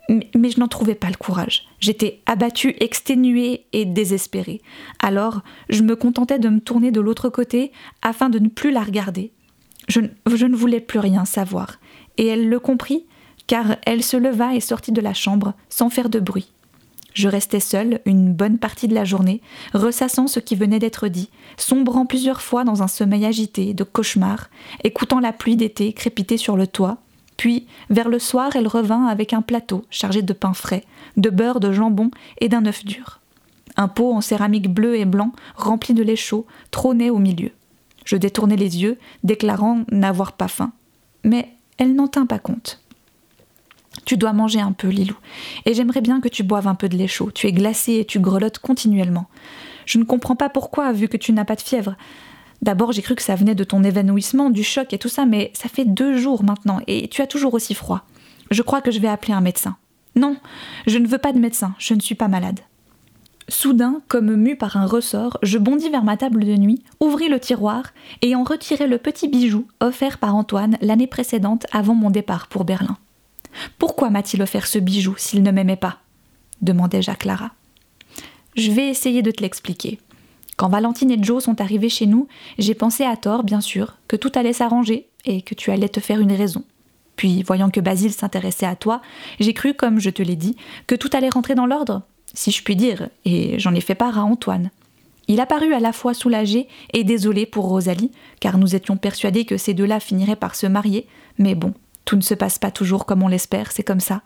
mais 0.09 0.50
je 0.50 0.61
n'en 0.61 0.69
trouvais 0.69 0.94
pas 0.94 1.09
le 1.09 1.17
courage. 1.17 1.67
J'étais 1.81 2.21
abattue, 2.26 2.76
exténuée 2.81 3.67
et 3.73 3.85
désespérée. 3.85 4.61
Alors, 5.00 5.43
je 5.69 5.82
me 5.82 5.97
contentais 5.97 6.38
de 6.38 6.49
me 6.49 6.61
tourner 6.61 6.91
de 6.91 7.00
l'autre 7.00 7.29
côté 7.29 7.73
afin 8.03 8.29
de 8.29 8.38
ne 8.38 8.49
plus 8.49 8.71
la 8.71 8.82
regarder, 8.82 9.32
je, 9.88 10.00
ne 10.00 10.56
voulais 10.56 10.81
plus 10.81 10.99
rien 10.99 11.25
savoir, 11.25 11.79
et 12.17 12.26
elle 12.26 12.49
le 12.49 12.59
comprit, 12.59 13.07
car 13.47 13.76
elle 13.85 14.02
se 14.02 14.16
leva 14.16 14.54
et 14.54 14.61
sortit 14.61 14.93
de 14.93 15.00
la 15.00 15.14
chambre 15.14 15.54
sans 15.69 15.90
faire 15.90 16.09
de 16.09 16.21
bruit. 16.21 16.53
Je 17.14 17.28
restai 17.28 17.61
seule 17.61 18.00
une 18.06 18.33
bonne 18.33 18.59
partie 18.59 18.88
de 18.88 18.94
la 18.94 19.04
journée, 19.04 19.40
ressassant 19.73 20.26
ce 20.26 20.40
qui 20.40 20.56
venait 20.56 20.80
d'être 20.80 21.06
dit, 21.06 21.30
sombrant 21.56 22.06
plusieurs 22.06 22.42
fois 22.42 22.64
dans 22.64 22.83
un 22.83 22.88
sommeil 22.88 23.25
agité, 23.25 23.73
de 23.73 23.85
cauchemar, 23.85 24.50
écoutant 24.83 25.21
la 25.21 25.33
pluie 25.33 25.56
d'été 25.56 25.92
crépiter 25.92 26.37
sur 26.37 26.56
le 26.56 26.66
toit. 26.66 26.99
Puis, 27.37 27.66
vers 27.88 28.09
le 28.09 28.18
soir, 28.18 28.56
elle 28.56 28.66
revint 28.66 29.06
avec 29.06 29.33
un 29.33 29.42
plateau 29.42 29.85
chargé 29.90 30.23
de 30.23 30.33
pain 30.33 30.54
frais, 30.54 30.85
de 31.16 31.30
beurre, 31.30 31.61
de 31.61 31.73
jambon 31.73 32.11
et 32.40 32.49
d'un 32.49 32.66
œuf 32.66 32.85
dur. 32.85 33.21
Un 33.76 33.88
pot 33.88 34.12
en 34.12 34.21
céramique 34.21 34.73
bleu 34.73 34.97
et 34.97 35.04
blanc, 35.04 35.33
rempli 35.54 35.94
de 35.94 36.02
lait 36.02 36.16
chaud, 36.16 36.47
trônait 36.73 37.11
au 37.11 37.18
milieu. 37.18 37.50
Je 38.04 38.16
détournai 38.16 38.56
les 38.56 38.83
yeux, 38.83 38.99
déclarant 39.23 39.85
n'avoir 39.90 40.33
pas 40.33 40.49
faim. 40.49 40.73
Mais 41.23 41.49
elle 41.78 41.94
n'en 41.94 42.09
tint 42.09 42.26
pas 42.26 42.38
compte. 42.38 42.84
Tu 44.05 44.17
dois 44.17 44.33
manger 44.33 44.61
un 44.61 44.73
peu, 44.73 44.89
Lilou, 44.89 45.17
et 45.65 45.75
j'aimerais 45.75 46.01
bien 46.01 46.21
que 46.21 46.29
tu 46.29 46.43
boives 46.43 46.69
un 46.69 46.75
peu 46.75 46.89
de 46.89 46.97
lait 46.97 47.07
chaud. 47.07 47.31
Tu 47.33 47.47
es 47.47 47.53
glacée 47.53 47.95
et 47.95 48.05
tu 48.05 48.21
grelottes 48.21 48.59
continuellement. 48.59 49.27
Je 49.87 49.99
ne 49.99 50.05
comprends 50.05 50.37
pas 50.37 50.49
pourquoi, 50.49 50.93
vu 50.93 51.09
que 51.09 51.17
tu 51.17 51.33
n'as 51.33 51.45
pas 51.45 51.57
de 51.57 51.61
fièvre. 51.61 51.97
D'abord, 52.61 52.93
j'ai 52.93 53.03
cru 53.03 53.15
que 53.15 53.23
ça 53.23 53.35
venait 53.35 53.55
de 53.55 53.65
ton 53.65 53.85
évanouissement, 53.85 54.51
du 54.51 54.65
choc 54.65 54.93
et 54.93 54.99
tout 54.99 55.09
ça, 55.09 55.27
mais 55.27 55.53
ça 55.55 55.69
fait 55.69 55.85
deux 55.85 56.17
jours 56.17 56.45
maintenant, 56.45 56.81
et 56.87 57.09
tu 57.09 57.23
as 57.23 57.27
toujours 57.27 57.55
aussi 57.55 57.75
froid. 57.75 58.03
Je 58.51 58.63
crois 58.63 58.81
que 58.81 58.91
je 58.91 59.01
vais 59.01 59.09
appeler 59.09 59.33
un 59.33 59.41
médecin. 59.41 59.77
Non, 60.17 60.37
je 60.87 60.99
ne 60.99 61.07
veux 61.07 61.19
pas 61.19 61.33
de 61.33 61.39
médecin, 61.39 61.75
je 61.79 61.95
ne 61.95 62.01
suis 62.01 62.15
pas 62.15 62.29
malade. 62.29 62.61
Soudain, 63.49 64.01
comme 64.09 64.35
mu 64.37 64.57
par 64.57 64.77
un 64.79 64.87
ressort, 64.87 65.39
je 65.43 65.59
bondis 65.59 65.91
vers 65.91 66.05
ma 66.05 66.17
table 66.17 66.45
de 66.45 66.57
nuit, 66.57 66.83
ouvris 67.01 67.29
le 67.29 67.39
tiroir 67.39 67.93
et 68.23 68.35
en 68.35 68.43
retirai 68.43 68.87
le 68.87 68.97
petit 68.97 69.29
bijou 69.29 69.67
offert 69.81 70.19
par 70.19 70.35
Antoine 70.35 70.79
l'année 70.81 71.07
précédente 71.07 71.67
avant 71.73 71.95
mon 71.95 72.11
départ 72.11 72.47
pour 72.47 72.65
Berlin. 72.65 72.97
Pourquoi 73.78 74.11
m'a-t-il 74.11 74.42
offert 74.42 74.66
ce 74.66 74.78
bijou 74.78 75.14
s'il 75.16 75.42
ne 75.42 75.50
m'aimait 75.50 75.76
pas 75.76 75.99
demandai-je 76.62 77.11
à 77.11 77.14
Clara. 77.14 77.50
Je 78.56 78.70
vais 78.70 78.88
essayer 78.88 79.23
de 79.23 79.30
te 79.30 79.42
l'expliquer. 79.42 80.00
Quand 80.56 80.68
Valentine 80.68 81.11
et 81.11 81.23
Joe 81.23 81.42
sont 81.42 81.61
arrivés 81.61 81.88
chez 81.88 82.06
nous, 82.06 82.28
j'ai 82.58 82.75
pensé 82.75 83.04
à 83.04 83.16
tort, 83.16 83.42
bien 83.42 83.61
sûr, 83.61 83.96
que 84.08 84.16
tout 84.16 84.32
allait 84.34 84.52
s'arranger 84.52 85.08
et 85.25 85.42
que 85.42 85.54
tu 85.54 85.70
allais 85.70 85.88
te 85.88 86.00
faire 86.00 86.20
une 86.20 86.32
raison. 86.32 86.64
Puis, 87.16 87.42
voyant 87.42 87.70
que 87.70 87.80
Basile 87.80 88.12
s'intéressait 88.12 88.66
à 88.66 88.76
toi, 88.76 89.02
j'ai 89.40 89.52
cru, 89.52 89.75
comme 89.75 89.99
je 89.99 90.11
te 90.11 90.23
l'ai 90.23 90.37
dit, 90.37 90.56
que 90.87 90.94
tout 90.94 91.11
allait 91.12 91.28
rentrer 91.28 91.54
dans 91.54 91.66
l'ordre 91.66 92.02
si 92.37 92.50
je 92.50 92.64
puis 92.64 92.75
dire, 92.75 93.08
et 93.25 93.61
j'en 93.61 93.75
ai 93.75 93.80
fait 93.80 93.94
part 93.94 94.18
à 94.18 94.25
Antoine. 94.25 94.70
Il 95.28 95.40
apparut 95.40 95.73
à 95.73 95.78
la 95.78 95.92
fois 95.92 96.14
soulagé 96.14 96.66
et 96.92 97.04
désolé 97.04 97.46
pour 97.46 97.66
Rosalie, 97.66 98.11
car 98.40 98.58
nous 98.58 98.75
étions 98.75 98.96
persuadés 98.96 99.44
que 99.44 99.56
ces 99.56 99.73
deux-là 99.73 100.00
finiraient 100.00 100.34
par 100.34 100.56
se 100.56 100.66
marier, 100.66 101.06
mais 101.38 101.54
bon, 101.54 101.73
tout 102.04 102.16
ne 102.16 102.23
se 102.23 102.34
passe 102.34 102.58
pas 102.58 102.70
toujours 102.70 103.06
comme 103.06 103.23
on 103.23 103.28
l'espère, 103.28 103.73
c'est 103.73 103.82
comme 103.82 104.00
ça. 104.00 104.23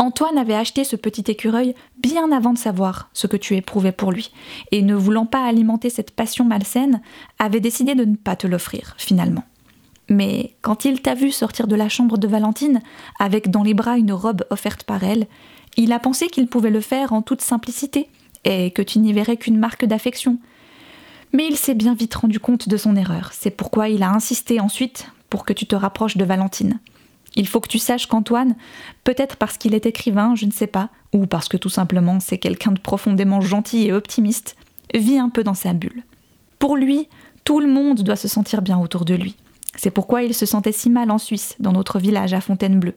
Antoine 0.00 0.38
avait 0.38 0.54
acheté 0.54 0.84
ce 0.84 0.94
petit 0.94 1.24
écureuil 1.28 1.74
bien 2.00 2.30
avant 2.30 2.52
de 2.52 2.58
savoir 2.58 3.10
ce 3.12 3.26
que 3.26 3.36
tu 3.36 3.56
éprouvais 3.56 3.90
pour 3.90 4.12
lui, 4.12 4.30
et 4.70 4.82
ne 4.82 4.94
voulant 4.94 5.26
pas 5.26 5.44
alimenter 5.44 5.90
cette 5.90 6.12
passion 6.12 6.44
malsaine, 6.44 7.00
avait 7.40 7.60
décidé 7.60 7.96
de 7.96 8.04
ne 8.04 8.14
pas 8.14 8.36
te 8.36 8.46
l'offrir, 8.46 8.94
finalement. 8.96 9.42
Mais 10.08 10.54
quand 10.62 10.84
il 10.84 11.02
t'a 11.02 11.14
vu 11.14 11.32
sortir 11.32 11.66
de 11.66 11.74
la 11.74 11.88
chambre 11.88 12.16
de 12.16 12.28
Valentine, 12.28 12.80
avec 13.18 13.50
dans 13.50 13.64
les 13.64 13.74
bras 13.74 13.98
une 13.98 14.12
robe 14.12 14.44
offerte 14.50 14.84
par 14.84 15.02
elle, 15.02 15.26
il 15.76 15.92
a 15.92 15.98
pensé 15.98 16.28
qu'il 16.28 16.46
pouvait 16.46 16.70
le 16.70 16.80
faire 16.80 17.12
en 17.12 17.20
toute 17.20 17.42
simplicité, 17.42 18.08
et 18.44 18.70
que 18.70 18.82
tu 18.82 19.00
n'y 19.00 19.12
verrais 19.12 19.36
qu'une 19.36 19.58
marque 19.58 19.84
d'affection. 19.84 20.38
Mais 21.32 21.46
il 21.48 21.56
s'est 21.56 21.74
bien 21.74 21.94
vite 21.94 22.14
rendu 22.14 22.38
compte 22.38 22.68
de 22.68 22.76
son 22.76 22.94
erreur, 22.94 23.30
c'est 23.32 23.50
pourquoi 23.50 23.88
il 23.88 24.04
a 24.04 24.10
insisté 24.10 24.60
ensuite 24.60 25.10
pour 25.28 25.44
que 25.44 25.52
tu 25.52 25.66
te 25.66 25.74
rapproches 25.74 26.16
de 26.16 26.24
Valentine. 26.24 26.78
Il 27.38 27.46
faut 27.46 27.60
que 27.60 27.68
tu 27.68 27.78
saches 27.78 28.08
qu'Antoine, 28.08 28.56
peut-être 29.04 29.36
parce 29.36 29.56
qu'il 29.56 29.72
est 29.72 29.86
écrivain, 29.86 30.34
je 30.34 30.44
ne 30.44 30.50
sais 30.50 30.66
pas, 30.66 30.90
ou 31.14 31.26
parce 31.26 31.48
que 31.48 31.56
tout 31.56 31.68
simplement 31.68 32.18
c'est 32.18 32.36
quelqu'un 32.36 32.72
de 32.72 32.80
profondément 32.80 33.40
gentil 33.40 33.86
et 33.86 33.92
optimiste, 33.92 34.56
vit 34.92 35.18
un 35.18 35.28
peu 35.28 35.44
dans 35.44 35.54
sa 35.54 35.72
bulle. 35.72 36.02
Pour 36.58 36.76
lui, 36.76 37.08
tout 37.44 37.60
le 37.60 37.68
monde 37.68 38.02
doit 38.02 38.16
se 38.16 38.26
sentir 38.26 38.60
bien 38.60 38.78
autour 38.78 39.04
de 39.04 39.14
lui. 39.14 39.36
C'est 39.76 39.92
pourquoi 39.92 40.24
il 40.24 40.34
se 40.34 40.46
sentait 40.46 40.72
si 40.72 40.90
mal 40.90 41.12
en 41.12 41.18
Suisse, 41.18 41.54
dans 41.60 41.72
notre 41.72 42.00
village 42.00 42.34
à 42.34 42.40
Fontainebleau. 42.40 42.92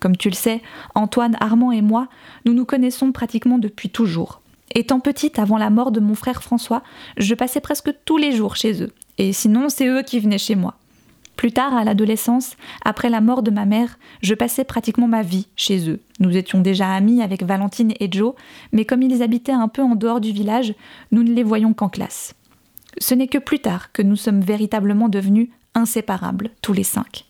Comme 0.00 0.16
tu 0.16 0.30
le 0.30 0.34
sais, 0.34 0.62
Antoine, 0.94 1.36
Armand 1.38 1.70
et 1.70 1.82
moi, 1.82 2.08
nous 2.46 2.54
nous 2.54 2.64
connaissons 2.64 3.12
pratiquement 3.12 3.58
depuis 3.58 3.90
toujours. 3.90 4.40
Étant 4.74 5.00
petite, 5.00 5.38
avant 5.38 5.58
la 5.58 5.68
mort 5.68 5.92
de 5.92 6.00
mon 6.00 6.14
frère 6.14 6.42
François, 6.42 6.82
je 7.18 7.34
passais 7.34 7.60
presque 7.60 7.90
tous 8.06 8.16
les 8.16 8.32
jours 8.32 8.56
chez 8.56 8.82
eux. 8.82 8.92
Et 9.18 9.34
sinon, 9.34 9.68
c'est 9.68 9.86
eux 9.86 10.02
qui 10.02 10.18
venaient 10.18 10.38
chez 10.38 10.54
moi. 10.54 10.76
Plus 11.36 11.52
tard, 11.52 11.74
à 11.74 11.84
l'adolescence, 11.84 12.56
après 12.84 13.08
la 13.08 13.20
mort 13.20 13.42
de 13.42 13.50
ma 13.50 13.64
mère, 13.64 13.98
je 14.22 14.34
passais 14.34 14.64
pratiquement 14.64 15.08
ma 15.08 15.22
vie 15.22 15.48
chez 15.56 15.88
eux. 15.88 16.00
Nous 16.20 16.36
étions 16.36 16.60
déjà 16.60 16.92
amis 16.92 17.22
avec 17.22 17.42
Valentine 17.42 17.94
et 17.98 18.10
Joe, 18.10 18.34
mais 18.72 18.84
comme 18.84 19.02
ils 19.02 19.22
habitaient 19.22 19.52
un 19.52 19.68
peu 19.68 19.82
en 19.82 19.94
dehors 19.94 20.20
du 20.20 20.30
village, 20.30 20.74
nous 21.10 21.22
ne 21.22 21.32
les 21.32 21.42
voyions 21.42 21.74
qu'en 21.74 21.88
classe. 21.88 22.34
Ce 22.98 23.14
n'est 23.14 23.28
que 23.28 23.38
plus 23.38 23.58
tard 23.58 23.92
que 23.92 24.02
nous 24.02 24.16
sommes 24.16 24.40
véritablement 24.40 25.08
devenus 25.08 25.48
inséparables, 25.74 26.50
tous 26.60 26.74
les 26.74 26.84
cinq. 26.84 27.24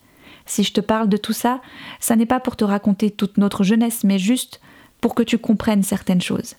Si 0.45 0.65
je 0.65 0.73
te 0.73 0.81
parle 0.81 1.09
de 1.09 1.17
tout 1.17 1.33
ça, 1.33 1.61
ça 2.01 2.17
n'est 2.17 2.27
pas 2.27 2.41
pour 2.41 2.57
te 2.57 2.65
raconter 2.65 3.11
toute 3.11 3.39
notre 3.39 3.63
jeunesse, 3.63 4.03
mais 4.03 4.19
juste 4.19 4.61
pour 5.01 5.15
que 5.15 5.23
tu 5.23 5.39
comprennes 5.39 5.85
certaines 5.85 6.21
choses. 6.21 6.57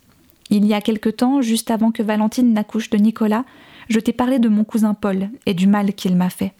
Il 0.49 0.65
y 0.65 0.73
a 0.73 0.81
quelque 0.81 1.09
temps, 1.09 1.41
juste 1.41 1.71
avant 1.71 1.91
que 1.91 2.03
Valentine 2.03 2.53
n'accouche 2.53 2.89
de 2.89 2.97
Nicolas, 2.97 3.43
je 3.89 3.99
t'ai 3.99 4.13
parlé 4.13 4.39
de 4.39 4.49
mon 4.49 4.63
cousin 4.63 4.93
Paul 4.93 5.29
et 5.45 5.53
du 5.53 5.67
mal 5.67 5.93
qu'il 5.93 6.15
m'a 6.15 6.29
fait 6.29 6.53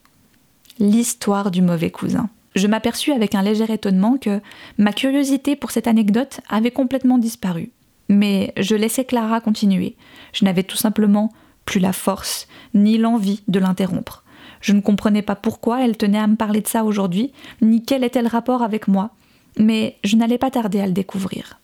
l'histoire 0.80 1.52
du 1.52 1.62
mauvais 1.62 1.92
cousin. 1.92 2.30
Je 2.56 2.68
m'aperçus 2.68 3.12
avec 3.12 3.36
un 3.36 3.42
léger 3.42 3.72
étonnement 3.72 4.18
que 4.18 4.40
ma 4.78 4.94
curiosité 4.94 5.56
pour 5.56 5.72
cette 5.72 5.88
anecdote 5.88 6.42
avait 6.50 6.72
complètement 6.72 7.18
disparu. 7.18 7.72
Mais 8.10 8.54
je 8.58 8.76
laissais 8.76 9.06
Clara 9.06 9.42
continuer. 9.42 9.96
Je 10.34 10.46
n'avais 10.46 10.64
tout 10.64 10.78
simplement 10.78 11.32
plus 11.66 11.80
la 11.80 11.94
force 11.94 12.48
ni 12.74 12.98
l'envie 12.98 13.42
de 13.48 13.60
l'interrompre. 13.60 14.24
Je 14.62 14.74
ne 14.74 14.82
comprenais 14.82 15.22
pas 15.22 15.36
pourquoi 15.36 15.84
elle 15.84 15.98
tenait 15.98 16.20
à 16.20 16.28
me 16.28 16.36
parler 16.36 16.62
de 16.62 16.68
ça 16.68 16.84
aujourd'hui, 16.84 17.32
ni 17.62 17.84
quel 17.84 18.04
était 18.04 18.22
le 18.22 18.28
rapport 18.28 18.62
avec 18.62 18.88
moi, 18.88 19.12
mais 19.58 19.98
je 20.04 20.16
n'allais 20.16 20.38
pas 20.38 20.52
tarder 20.52 20.80
à 20.80 20.86
le 20.86 20.94
découvrir. 20.94 21.60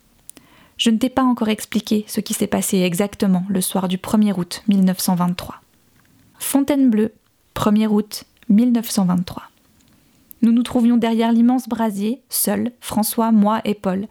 Je 0.78 0.90
ne 0.90 0.98
t'ai 0.98 1.10
pas 1.10 1.24
encore 1.24 1.50
expliqué 1.50 2.06
ce 2.08 2.22
qui 2.22 2.34
s'est 2.34 2.48
passé 2.48 2.80
exactement 2.80 3.44
le 3.50 3.62
soir 3.62 3.88
du 3.88 3.98
1er 3.98 4.34
août 4.38 4.64
1923. 4.70 5.62
Fontainebleau, 6.40 7.10
1er 7.56 7.88
août 7.88 8.24
1923. 8.50 9.44
Nous 10.42 10.52
nous 10.52 10.64
trouvions 10.64 10.98
derrière 10.98 11.32
l'immense 11.32 11.68
brasier, 11.68 12.22
seuls, 12.30 12.72
François, 12.80 13.32
moi 13.32 13.62
et 13.66 13.74
Paul. 13.74 14.08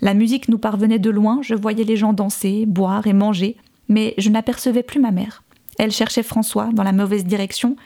La 0.00 0.14
musique 0.14 0.48
nous 0.48 0.58
parvenait 0.58 0.98
de 0.98 1.10
loin, 1.10 1.40
je 1.42 1.54
voyais 1.54 1.84
les 1.84 1.96
gens 1.96 2.12
danser, 2.12 2.66
boire 2.66 3.06
et 3.06 3.14
manger, 3.14 3.56
mais 3.88 4.14
je 4.18 4.28
n'apercevais 4.28 4.82
plus 4.82 5.00
ma 5.00 5.10
mère. 5.10 5.42
Elle 5.78 5.92
cherchait 5.92 6.22
François 6.22 6.68
dans 6.74 6.82
la 6.82 6.92
mauvaise 6.92 7.24
direction, 7.24 7.76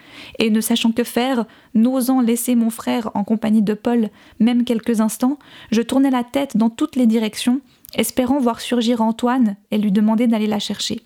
et 0.41 0.51
ne 0.51 0.61
sachant 0.61 0.91
que 0.91 1.05
faire, 1.05 1.45
n'osant 1.75 2.21
laisser 2.21 2.57
mon 2.57 2.71
frère 2.71 3.11
en 3.15 3.23
compagnie 3.23 3.63
de 3.63 3.75
Paul 3.75 4.11
même 4.41 4.65
quelques 4.65 5.01
instants, 5.01 5.39
je 5.71 5.83
tournais 5.83 6.11
la 6.11 6.25
tête 6.25 6.57
dans 6.57 6.71
toutes 6.71 6.97
les 6.97 7.07
directions, 7.07 7.61
espérant 7.95 8.41
voir 8.41 8.61
surgir 8.61 9.01
Antoine 9.01 9.55
et 9.71 9.79
lui 9.79 9.93
demander 9.93 10.27
d'aller 10.27 10.49
la 10.49 10.59
chercher. 10.59 11.03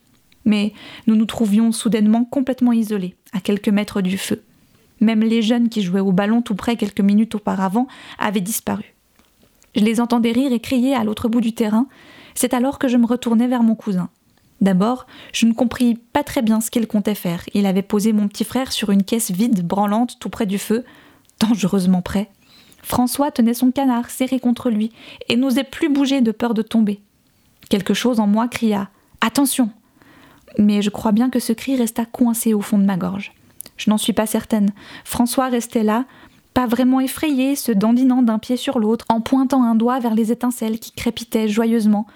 Mais 0.47 0.73
nous 1.07 1.17
nous 1.17 1.27
trouvions 1.27 1.73
soudainement 1.73 2.25
complètement 2.25 2.73
isolés, 2.73 3.17
à 3.35 3.41
quelques 3.41 3.69
mètres 3.69 4.01
du 4.01 4.17
feu. 4.17 4.43
Même 5.01 5.21
les 5.21 5.43
jeunes 5.43 5.69
qui 5.69 5.83
jouaient 5.83 6.01
au 6.01 6.13
ballon 6.13 6.43
tout 6.43 6.55
près 6.55 6.77
quelques 6.77 7.01
minutes 7.01 7.35
auparavant 7.35 7.87
avaient 8.19 8.41
disparu. 8.41 8.95
Je 9.77 9.85
les 9.85 10.01
entendais 10.01 10.33
rire 10.33 10.53
et 10.53 10.61
crier 10.61 10.95
à 10.95 11.05
l'autre 11.05 11.29
bout 11.29 11.41
du 11.41 11.53
terrain. 11.53 11.87
C'est 12.35 12.55
alors 12.55 12.79
que 12.79 12.89
je 12.89 12.97
me 12.97 13.07
retournai 13.07 13.47
vers 13.47 13.63
mon 13.63 13.75
cousin. 13.75 14.09
D'abord, 14.61 15.07
je 15.33 15.47
ne 15.47 15.53
compris 15.53 15.95
pas 15.95 16.25
très 16.25 16.43
bien 16.43 16.61
ce 16.61 16.71
qu'il 16.71 16.87
comptait 16.87 17.15
faire. 17.15 17.43
Il 17.55 17.67
avait 17.67 17.83
posé 17.83 18.13
mon 18.13 18.27
petit 18.27 18.45
frère 18.45 18.73
sur 18.73 18.91
une 18.91 19.05
caisse 19.05 19.31
vide, 19.31 19.65
branlante, 19.65 20.19
tout 20.19 20.31
près 20.31 20.47
du 20.47 20.59
feu, 20.59 20.85
dangereusement 21.39 22.03
près. 22.03 22.31
François 22.83 23.31
tenait 23.31 23.55
son 23.55 23.71
canard 23.71 24.11
serré 24.11 24.41
contre 24.41 24.71
lui 24.71 24.91
et 25.29 25.37
n'osait 25.37 25.65
plus 25.65 25.89
bouger 25.89 26.21
de 26.23 26.33
peur 26.33 26.55
de 26.55 26.63
tomber. 26.63 27.01
Quelque 27.69 27.95
chose 27.95 28.19
en 28.19 28.27
moi 28.27 28.49
cria 28.49 28.89
Attention 29.21 29.71
Mais 30.59 30.83
je 30.83 30.91
crois 30.91 31.13
bien 31.13 31.31
que 31.31 31.41
ce 31.41 31.53
cri 31.53 31.77
resta 31.77 32.05
coincé 32.05 32.55
au 32.55 32.61
fond 32.61 32.79
de 32.79 32.85
ma 32.85 32.97
gorge. 32.97 33.33
Je 33.79 33.89
n'en 33.89 33.97
suis 33.97 34.13
pas 34.13 34.27
certaine. 34.27 34.71
François 35.05 35.49
restait 35.49 35.85
là, 35.85 36.05
pas 36.53 36.67
vraiment 36.67 37.01
effrayé, 37.01 37.57
se 37.57 37.73
dandinant 37.73 38.21
d'un 38.21 38.39
pied 38.39 38.57
sur 38.57 38.79
l'autre, 38.79 39.07
en 39.09 39.21
pointant 39.21 39.63
un 39.63 39.75
doigt 39.75 40.01
vers 40.01 40.15
les 40.15 40.33
étincelles 40.33 40.79
qui 40.79 40.93
crépitaient 40.93 41.49
joyeusement. 41.49 42.07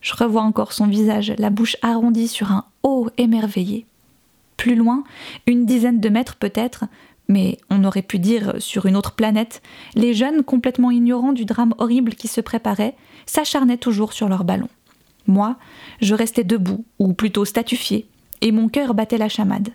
Je 0.00 0.14
revois 0.14 0.42
encore 0.42 0.72
son 0.72 0.86
visage, 0.86 1.32
la 1.38 1.50
bouche 1.50 1.76
arrondie 1.82 2.28
sur 2.28 2.52
un 2.52 2.66
haut 2.82 3.08
émerveillé. 3.16 3.86
Plus 4.56 4.76
loin, 4.76 5.04
une 5.46 5.66
dizaine 5.66 6.00
de 6.00 6.08
mètres 6.08 6.36
peut-être, 6.36 6.84
mais 7.28 7.58
on 7.70 7.84
aurait 7.84 8.02
pu 8.02 8.18
dire 8.18 8.54
sur 8.58 8.86
une 8.86 8.96
autre 8.96 9.12
planète, 9.12 9.62
les 9.94 10.14
jeunes, 10.14 10.42
complètement 10.42 10.90
ignorants 10.90 11.32
du 11.32 11.44
drame 11.44 11.74
horrible 11.78 12.14
qui 12.14 12.28
se 12.28 12.40
préparait, 12.40 12.94
s'acharnaient 13.26 13.76
toujours 13.76 14.12
sur 14.12 14.28
leur 14.28 14.44
ballon. 14.44 14.68
Moi, 15.26 15.56
je 16.00 16.14
restais 16.14 16.44
debout, 16.44 16.84
ou 16.98 17.12
plutôt 17.12 17.44
statufié, 17.44 18.06
et 18.40 18.52
mon 18.52 18.68
cœur 18.68 18.94
battait 18.94 19.18
la 19.18 19.28
chamade. 19.28 19.70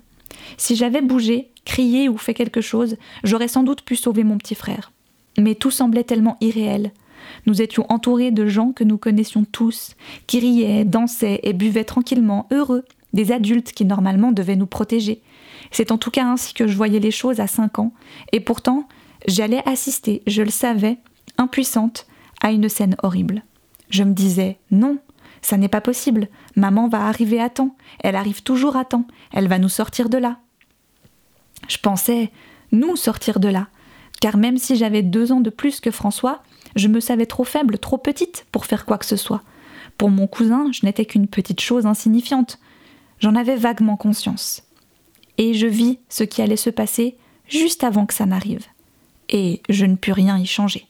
Si 0.58 0.76
j'avais 0.76 1.02
bougé, 1.02 1.50
crié 1.66 2.10
ou 2.10 2.18
fait 2.18 2.34
quelque 2.34 2.62
chose, 2.62 2.98
j'aurais 3.24 3.48
sans 3.48 3.64
doute 3.64 3.82
pu 3.82 3.96
sauver 3.96 4.24
mon 4.24 4.38
petit 4.38 4.56
frère. 4.56 4.92
Mais 5.38 5.56
tout 5.56 5.72
semblait 5.72 6.04
tellement 6.04 6.38
irréel. 6.42 6.92
Nous 7.46 7.62
étions 7.62 7.86
entourés 7.90 8.32
de 8.32 8.46
gens 8.46 8.72
que 8.72 8.84
nous 8.84 8.98
connaissions 8.98 9.46
tous, 9.46 9.96
qui 10.28 10.40
riaient, 10.40 10.86
dansaient 10.86 11.40
et 11.44 11.54
buvaient 11.54 11.84
tranquillement, 11.84 12.48
heureux, 12.52 12.84
des 13.14 13.32
adultes 13.32 13.72
qui 13.72 13.86
normalement 13.86 14.32
devaient 14.32 14.56
nous 14.56 14.68
protéger. 14.68 15.22
C'est 15.72 15.92
en 15.92 15.98
tout 15.98 16.12
cas 16.12 16.26
ainsi 16.26 16.54
que 16.54 16.68
je 16.68 16.76
voyais 16.76 17.00
les 17.00 17.12
choses 17.12 17.40
à 17.40 17.48
cinq 17.48 17.80
ans, 17.80 17.94
et 18.32 18.40
pourtant 18.40 18.88
j'allais 19.28 19.62
assister, 19.68 20.22
je 20.28 20.42
le 20.42 20.50
savais, 20.50 20.98
impuissante, 21.38 22.08
à 22.42 22.52
une 22.52 22.70
scène 22.70 22.96
horrible. 23.04 23.44
Je 23.90 24.04
me 24.04 24.14
disais 24.14 24.58
non, 24.72 24.98
ça 25.44 25.58
n'est 25.58 25.68
pas 25.68 25.82
possible. 25.82 26.30
Maman 26.56 26.88
va 26.88 27.06
arriver 27.06 27.40
à 27.40 27.50
temps. 27.50 27.76
Elle 28.00 28.16
arrive 28.16 28.42
toujours 28.44 28.76
à 28.78 28.86
temps. 28.86 29.06
Elle 29.32 29.48
va 29.48 29.60
nous 29.60 29.70
sortir 29.70 30.10
de 30.10 30.18
là. 30.18 30.40
Je 31.68 31.78
pensais 31.78 32.32
nous 32.72 32.96
sortir 32.96 33.40
de 33.40 33.50
là. 33.50 33.68
Car 34.22 34.38
même 34.38 34.58
si 34.58 34.78
j'avais 34.78 35.04
deux 35.04 35.32
ans 35.32 35.42
de 35.42 35.50
plus 35.50 35.82
que 35.82 35.92
François, 35.92 36.42
je 36.76 36.88
me 36.88 37.02
savais 37.02 37.26
trop 37.26 37.44
faible, 37.44 37.78
trop 37.78 37.98
petite 37.98 38.46
pour 38.52 38.66
faire 38.66 38.86
quoi 38.86 38.98
que 38.98 39.06
ce 39.06 39.18
soit. 39.18 39.44
Pour 39.98 40.10
mon 40.10 40.28
cousin, 40.28 40.72
je 40.72 40.86
n'étais 40.86 41.06
qu'une 41.06 41.28
petite 41.28 41.60
chose 41.60 41.86
insignifiante. 41.86 42.58
J'en 43.20 43.36
avais 43.36 43.58
vaguement 43.58 43.98
conscience. 43.98 44.64
Et 45.38 45.54
je 45.54 45.68
vis 45.68 46.00
ce 46.10 46.24
qui 46.24 46.42
allait 46.42 46.56
se 46.56 46.70
passer 46.70 47.18
juste 47.48 47.84
avant 47.84 48.06
que 48.06 48.14
ça 48.14 48.26
n'arrive. 48.26 48.66
Et 49.30 49.62
je 49.68 49.86
ne 49.86 49.96
pus 49.96 50.14
rien 50.14 50.38
y 50.38 50.46
changer. 50.46 50.88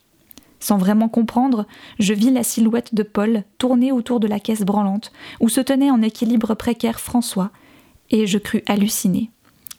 Sans 0.63 0.77
vraiment 0.77 1.09
comprendre, 1.09 1.67
je 1.99 2.13
vis 2.13 2.31
la 2.31 2.41
silhouette 2.41 2.95
de 2.95 3.03
Paul 3.03 3.43
tourner 3.57 3.91
autour 3.91 4.21
de 4.21 4.27
la 4.27 4.39
caisse 4.39 4.61
branlante, 4.61 5.11
où 5.41 5.49
se 5.49 5.59
tenait 5.59 5.91
en 5.91 6.01
équilibre 6.01 6.55
précaire 6.55 7.01
François, 7.01 7.51
et 8.11 8.27
je 8.27 8.37
crus 8.37 8.63
halluciner. 8.65 9.29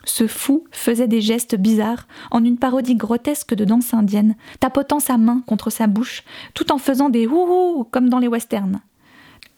Ce 0.05 0.27
fou 0.27 0.65
faisait 0.73 1.09
des 1.09 1.23
gestes 1.23 1.57
bizarres, 1.57 2.07
en 2.31 2.45
une 2.45 2.59
parodie 2.59 2.97
grotesque 2.97 3.55
de 3.55 3.65
danse 3.65 3.95
indienne, 3.95 4.37
tapotant 4.61 5.01
sa 5.01 5.17
main 5.17 5.43
contre 5.47 5.71
sa 5.71 5.87
bouche, 5.87 6.23
tout 6.53 6.71
en 6.71 6.77
faisant 6.77 7.09
des 7.09 7.27
ouhou 7.27 7.85
comme 7.91 8.11
dans 8.11 8.19
les 8.19 8.29
westerns. 8.29 8.83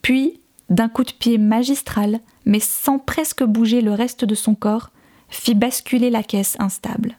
Puis, 0.02 0.38
d'un 0.70 0.88
coup 0.88 1.02
de 1.02 1.10
pied 1.10 1.38
magistral, 1.38 2.20
mais 2.44 2.60
sans 2.60 3.00
presque 3.00 3.42
bouger 3.42 3.80
le 3.80 3.94
reste 3.94 4.24
de 4.24 4.36
son 4.36 4.54
corps, 4.54 4.90
fit 5.28 5.56
basculer 5.56 6.10
la 6.10 6.22
caisse 6.22 6.54
instable. 6.60 7.18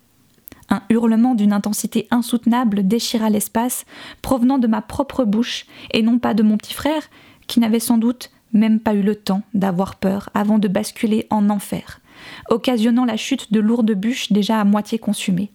Un 0.69 0.81
hurlement 0.89 1.35
d'une 1.35 1.53
intensité 1.53 2.07
insoutenable 2.11 2.87
déchira 2.87 3.29
l'espace, 3.29 3.85
provenant 4.21 4.57
de 4.57 4.67
ma 4.67 4.81
propre 4.81 5.23
bouche, 5.23 5.65
et 5.91 6.01
non 6.01 6.19
pas 6.19 6.33
de 6.33 6.43
mon 6.43 6.57
petit 6.57 6.73
frère, 6.73 7.03
qui 7.47 7.59
n'avait 7.59 7.79
sans 7.79 7.97
doute 7.97 8.31
même 8.53 8.79
pas 8.79 8.93
eu 8.93 9.01
le 9.01 9.15
temps 9.15 9.43
d'avoir 9.53 9.95
peur 9.95 10.29
avant 10.33 10.59
de 10.59 10.67
basculer 10.67 11.27
en 11.29 11.49
enfer, 11.49 12.01
occasionnant 12.49 13.05
la 13.05 13.17
chute 13.17 13.51
de 13.53 13.59
lourdes 13.59 13.91
bûches 13.93 14.31
déjà 14.31 14.59
à 14.59 14.65
moitié 14.65 14.99
consumées. 14.99 15.51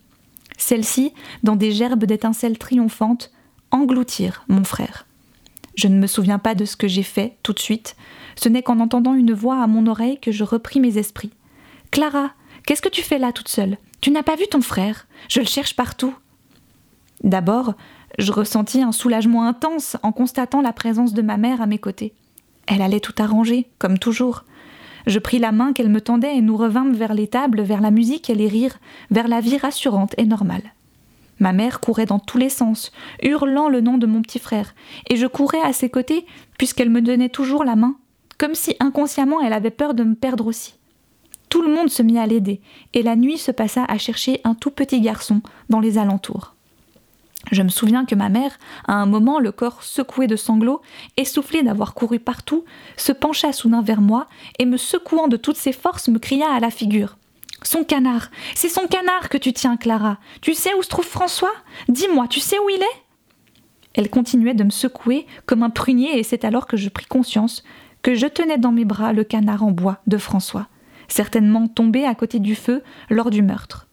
Celles-ci, 0.58 1.12
dans 1.42 1.56
des 1.56 1.72
gerbes 1.72 2.04
d'étincelles 2.04 2.58
triomphantes, 2.58 3.32
engloutirent 3.70 4.44
mon 4.48 4.64
frère. 4.64 5.06
Je 5.74 5.88
ne 5.88 5.98
me 5.98 6.06
souviens 6.06 6.38
pas 6.38 6.54
de 6.54 6.64
ce 6.64 6.76
que 6.76 6.88
j'ai 6.88 7.02
fait 7.02 7.36
tout 7.42 7.52
de 7.52 7.58
suite, 7.58 7.96
ce 8.36 8.48
n'est 8.48 8.62
qu'en 8.62 8.80
entendant 8.80 9.14
une 9.14 9.32
voix 9.32 9.62
à 9.62 9.66
mon 9.66 9.86
oreille 9.86 10.20
que 10.20 10.32
je 10.32 10.44
repris 10.44 10.80
mes 10.80 10.98
esprits. 10.98 11.32
Clara, 11.90 12.32
qu'est-ce 12.66 12.82
que 12.82 12.88
tu 12.88 13.02
fais 13.02 13.18
là 13.18 13.32
toute 13.32 13.48
seule? 13.48 13.78
Tu 14.00 14.10
n'as 14.10 14.22
pas 14.22 14.36
vu 14.36 14.46
ton 14.50 14.60
frère? 14.60 15.06
Je 15.28 15.40
le 15.40 15.46
cherche 15.46 15.76
partout. 15.76 16.14
D'abord, 17.22 17.74
je 18.18 18.32
ressentis 18.32 18.82
un 18.82 18.92
soulagement 18.92 19.44
intense 19.44 19.96
en 20.02 20.12
constatant 20.12 20.60
la 20.60 20.72
présence 20.72 21.14
de 21.14 21.22
ma 21.22 21.36
mère 21.36 21.62
à 21.62 21.66
mes 21.66 21.78
côtés. 21.78 22.14
Elle 22.66 22.82
allait 22.82 23.00
tout 23.00 23.14
arranger, 23.18 23.68
comme 23.78 23.98
toujours. 23.98 24.44
Je 25.06 25.18
pris 25.18 25.38
la 25.38 25.52
main 25.52 25.72
qu'elle 25.72 25.88
me 25.88 26.00
tendait 26.00 26.36
et 26.36 26.42
nous 26.42 26.56
revînmes 26.56 26.94
vers 26.94 27.14
les 27.14 27.28
tables, 27.28 27.62
vers 27.62 27.80
la 27.80 27.90
musique 27.90 28.30
et 28.30 28.34
les 28.34 28.48
rires, 28.48 28.78
vers 29.10 29.28
la 29.28 29.40
vie 29.40 29.58
rassurante 29.58 30.14
et 30.18 30.26
normale. 30.26 30.74
Ma 31.38 31.52
mère 31.52 31.80
courait 31.80 32.06
dans 32.06 32.20
tous 32.20 32.38
les 32.38 32.50
sens, 32.50 32.92
hurlant 33.22 33.68
le 33.68 33.80
nom 33.80 33.98
de 33.98 34.06
mon 34.06 34.22
petit 34.22 34.38
frère, 34.38 34.74
et 35.10 35.16
je 35.16 35.26
courais 35.26 35.60
à 35.62 35.72
ses 35.72 35.90
côtés 35.90 36.24
puisqu'elle 36.56 36.90
me 36.90 37.02
donnait 37.02 37.30
toujours 37.30 37.64
la 37.64 37.74
main, 37.74 37.96
comme 38.38 38.54
si 38.54 38.76
inconsciemment 38.78 39.40
elle 39.40 39.52
avait 39.52 39.70
peur 39.70 39.94
de 39.94 40.04
me 40.04 40.14
perdre 40.14 40.46
aussi. 40.46 40.74
Tout 41.52 41.60
le 41.60 41.74
monde 41.74 41.90
se 41.90 42.02
mit 42.02 42.18
à 42.18 42.24
l'aider, 42.26 42.62
et 42.94 43.02
la 43.02 43.14
nuit 43.14 43.36
se 43.36 43.50
passa 43.50 43.84
à 43.84 43.98
chercher 43.98 44.40
un 44.42 44.54
tout 44.54 44.70
petit 44.70 45.02
garçon 45.02 45.42
dans 45.68 45.80
les 45.80 45.98
alentours. 45.98 46.54
Je 47.50 47.60
me 47.60 47.68
souviens 47.68 48.06
que 48.06 48.14
ma 48.14 48.30
mère, 48.30 48.58
à 48.88 48.94
un 48.94 49.04
moment 49.04 49.38
le 49.38 49.52
corps 49.52 49.82
secoué 49.82 50.26
de 50.26 50.34
sanglots, 50.34 50.80
essoufflée 51.18 51.62
d'avoir 51.62 51.92
couru 51.92 52.20
partout, 52.20 52.64
se 52.96 53.12
pencha 53.12 53.52
soudain 53.52 53.82
vers 53.82 54.00
moi 54.00 54.28
et 54.58 54.64
me 54.64 54.78
secouant 54.78 55.28
de 55.28 55.36
toutes 55.36 55.58
ses 55.58 55.74
forces 55.74 56.08
me 56.08 56.18
cria 56.18 56.50
à 56.50 56.58
la 56.58 56.70
figure. 56.70 57.18
Son 57.62 57.84
canard, 57.84 58.30
c'est 58.54 58.70
son 58.70 58.86
canard 58.86 59.28
que 59.28 59.36
tu 59.36 59.52
tiens, 59.52 59.76
Clara. 59.76 60.16
Tu 60.40 60.54
sais 60.54 60.72
où 60.72 60.82
se 60.82 60.88
trouve 60.88 61.04
François? 61.04 61.52
Dis-moi, 61.86 62.28
tu 62.28 62.40
sais 62.40 62.58
où 62.60 62.70
il 62.70 62.80
est? 62.80 63.02
Elle 63.92 64.08
continuait 64.08 64.54
de 64.54 64.64
me 64.64 64.70
secouer 64.70 65.26
comme 65.44 65.62
un 65.62 65.68
prunier 65.68 66.18
et 66.18 66.22
c'est 66.22 66.46
alors 66.46 66.66
que 66.66 66.78
je 66.78 66.88
pris 66.88 67.04
conscience 67.04 67.62
que 68.00 68.14
je 68.14 68.26
tenais 68.26 68.56
dans 68.56 68.72
mes 68.72 68.86
bras 68.86 69.12
le 69.12 69.22
canard 69.22 69.62
en 69.62 69.70
bois 69.70 69.98
de 70.06 70.16
François, 70.16 70.68
certainement 71.12 71.68
tombé 71.68 72.04
à 72.04 72.14
côté 72.14 72.38
du 72.38 72.54
feu 72.54 72.82
lors 73.10 73.30
du 73.30 73.42
meurtre. 73.42 73.86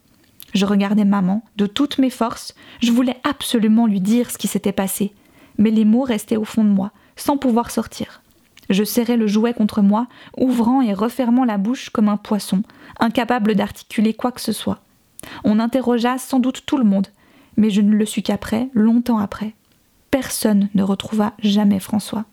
Je 0.54 0.66
regardais 0.66 1.04
maman 1.04 1.44
de 1.56 1.66
toutes 1.66 1.98
mes 1.98 2.10
forces, 2.10 2.54
je 2.80 2.90
voulais 2.90 3.16
absolument 3.22 3.86
lui 3.86 4.00
dire 4.00 4.30
ce 4.30 4.38
qui 4.38 4.48
s'était 4.48 4.72
passé, 4.72 5.12
mais 5.58 5.70
les 5.70 5.84
mots 5.84 6.02
restaient 6.02 6.36
au 6.36 6.44
fond 6.44 6.64
de 6.64 6.70
moi, 6.70 6.90
sans 7.16 7.36
pouvoir 7.36 7.70
sortir. 7.70 8.22
Je 8.68 8.84
serrais 8.84 9.16
le 9.16 9.26
jouet 9.26 9.52
contre 9.52 9.82
moi, 9.82 10.06
ouvrant 10.36 10.80
et 10.80 10.94
refermant 10.94 11.44
la 11.44 11.58
bouche 11.58 11.90
comme 11.90 12.08
un 12.08 12.16
poisson, 12.16 12.62
incapable 12.98 13.54
d'articuler 13.54 14.14
quoi 14.14 14.32
que 14.32 14.40
ce 14.40 14.52
soit. 14.52 14.80
On 15.44 15.58
interrogea 15.58 16.18
sans 16.18 16.40
doute 16.40 16.64
tout 16.66 16.78
le 16.78 16.84
monde, 16.84 17.08
mais 17.56 17.70
je 17.70 17.80
ne 17.80 17.94
le 17.94 18.06
sus 18.06 18.22
qu'après, 18.22 18.70
longtemps 18.72 19.18
après. 19.18 19.54
Personne 20.10 20.68
ne 20.74 20.82
retrouva 20.82 21.34
jamais 21.40 21.80
François. 21.80 22.24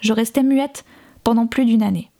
Je 0.00 0.12
restais 0.12 0.42
muette 0.42 0.84
pendant 1.22 1.46
plus 1.46 1.64
d'une 1.64 1.82
année. 1.82 2.10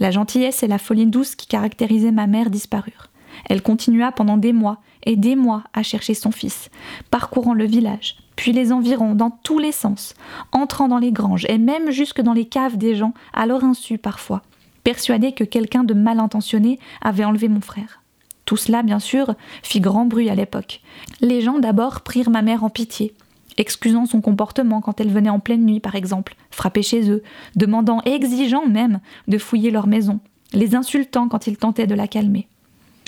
La 0.00 0.10
gentillesse 0.10 0.62
et 0.62 0.66
la 0.66 0.78
folie 0.78 1.06
douce 1.06 1.36
qui 1.36 1.46
caractérisaient 1.46 2.10
ma 2.10 2.26
mère 2.26 2.50
disparurent. 2.50 3.08
Elle 3.48 3.62
continua 3.62 4.12
pendant 4.12 4.38
des 4.38 4.52
mois 4.52 4.78
et 5.04 5.16
des 5.16 5.36
mois 5.36 5.64
à 5.72 5.82
chercher 5.82 6.14
son 6.14 6.30
fils, 6.30 6.70
parcourant 7.10 7.54
le 7.54 7.64
village, 7.64 8.16
puis 8.36 8.52
les 8.52 8.72
environs, 8.72 9.14
dans 9.14 9.30
tous 9.30 9.58
les 9.58 9.72
sens, 9.72 10.14
entrant 10.52 10.88
dans 10.88 10.98
les 10.98 11.12
granges 11.12 11.46
et 11.48 11.58
même 11.58 11.90
jusque 11.90 12.20
dans 12.20 12.32
les 12.32 12.46
caves 12.46 12.78
des 12.78 12.96
gens, 12.96 13.14
à 13.32 13.46
leur 13.46 13.64
insu 13.64 13.98
parfois, 13.98 14.42
persuadée 14.84 15.32
que 15.32 15.44
quelqu'un 15.44 15.84
de 15.84 15.94
mal 15.94 16.18
intentionné 16.18 16.78
avait 17.02 17.24
enlevé 17.24 17.48
mon 17.48 17.60
frère. 17.60 18.02
Tout 18.46 18.56
cela, 18.56 18.82
bien 18.82 18.98
sûr, 18.98 19.34
fit 19.62 19.80
grand 19.80 20.06
bruit 20.06 20.30
à 20.30 20.34
l'époque. 20.34 20.80
Les 21.20 21.40
gens 21.40 21.58
d'abord 21.58 22.00
prirent 22.00 22.30
ma 22.30 22.42
mère 22.42 22.64
en 22.64 22.70
pitié, 22.70 23.14
excusant 23.60 24.06
son 24.06 24.20
comportement 24.20 24.80
quand 24.80 25.00
elle 25.00 25.10
venait 25.10 25.30
en 25.30 25.38
pleine 25.38 25.64
nuit, 25.64 25.80
par 25.80 25.94
exemple, 25.94 26.34
frapper 26.50 26.82
chez 26.82 27.10
eux, 27.10 27.22
demandant 27.56 28.00
et 28.06 28.12
exigeant 28.12 28.66
même 28.66 29.00
de 29.28 29.38
fouiller 29.38 29.70
leur 29.70 29.86
maison, 29.86 30.20
les 30.52 30.74
insultant 30.74 31.28
quand 31.28 31.46
ils 31.46 31.58
tentaient 31.58 31.86
de 31.86 31.94
la 31.94 32.08
calmer. 32.08 32.48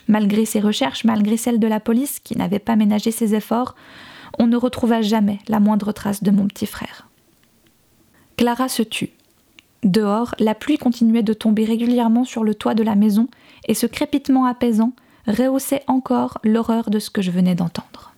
Malgré 0.09 0.45
ses 0.45 0.61
recherches, 0.61 1.05
malgré 1.05 1.37
celles 1.37 1.61
de 1.61 1.67
la 1.67 1.81
police 1.81 2.21
qui 2.21 2.37
n'avait 2.37 2.59
pas 2.59 2.77
ménagé 2.77 3.11
ses 3.11 3.35
efforts, 3.35 3.75
on 4.39 4.47
ne 4.47 4.57
retrouva 4.57 5.03
jamais 5.03 5.39
la 5.49 5.61
moindre 5.61 5.93
trace 5.93 6.23
de 6.23 6.31
mon 6.31 6.47
petit 6.47 6.67
frère. 6.67 7.09
Clara 8.37 8.69
se 8.69 8.83
tut. 8.83 9.11
Dehors, 9.85 10.35
la 10.39 10.55
pluie 10.55 10.79
continuait 10.79 11.23
de 11.23 11.33
tomber 11.33 11.65
régulièrement 11.65 12.25
sur 12.25 12.45
le 12.45 12.55
toit 12.55 12.75
de 12.75 12.83
la 12.83 12.95
maison, 12.95 13.29
et 13.69 13.75
ce 13.75 13.87
crépitement 13.87 14.45
apaisant 14.45 14.93
rehaussait 15.27 15.83
encore 15.87 16.39
l'horreur 16.45 16.91
de 16.91 16.99
ce 16.99 17.11
que 17.11 17.23
je 17.23 17.31
venais 17.31 17.55
d'entendre. 17.55 18.12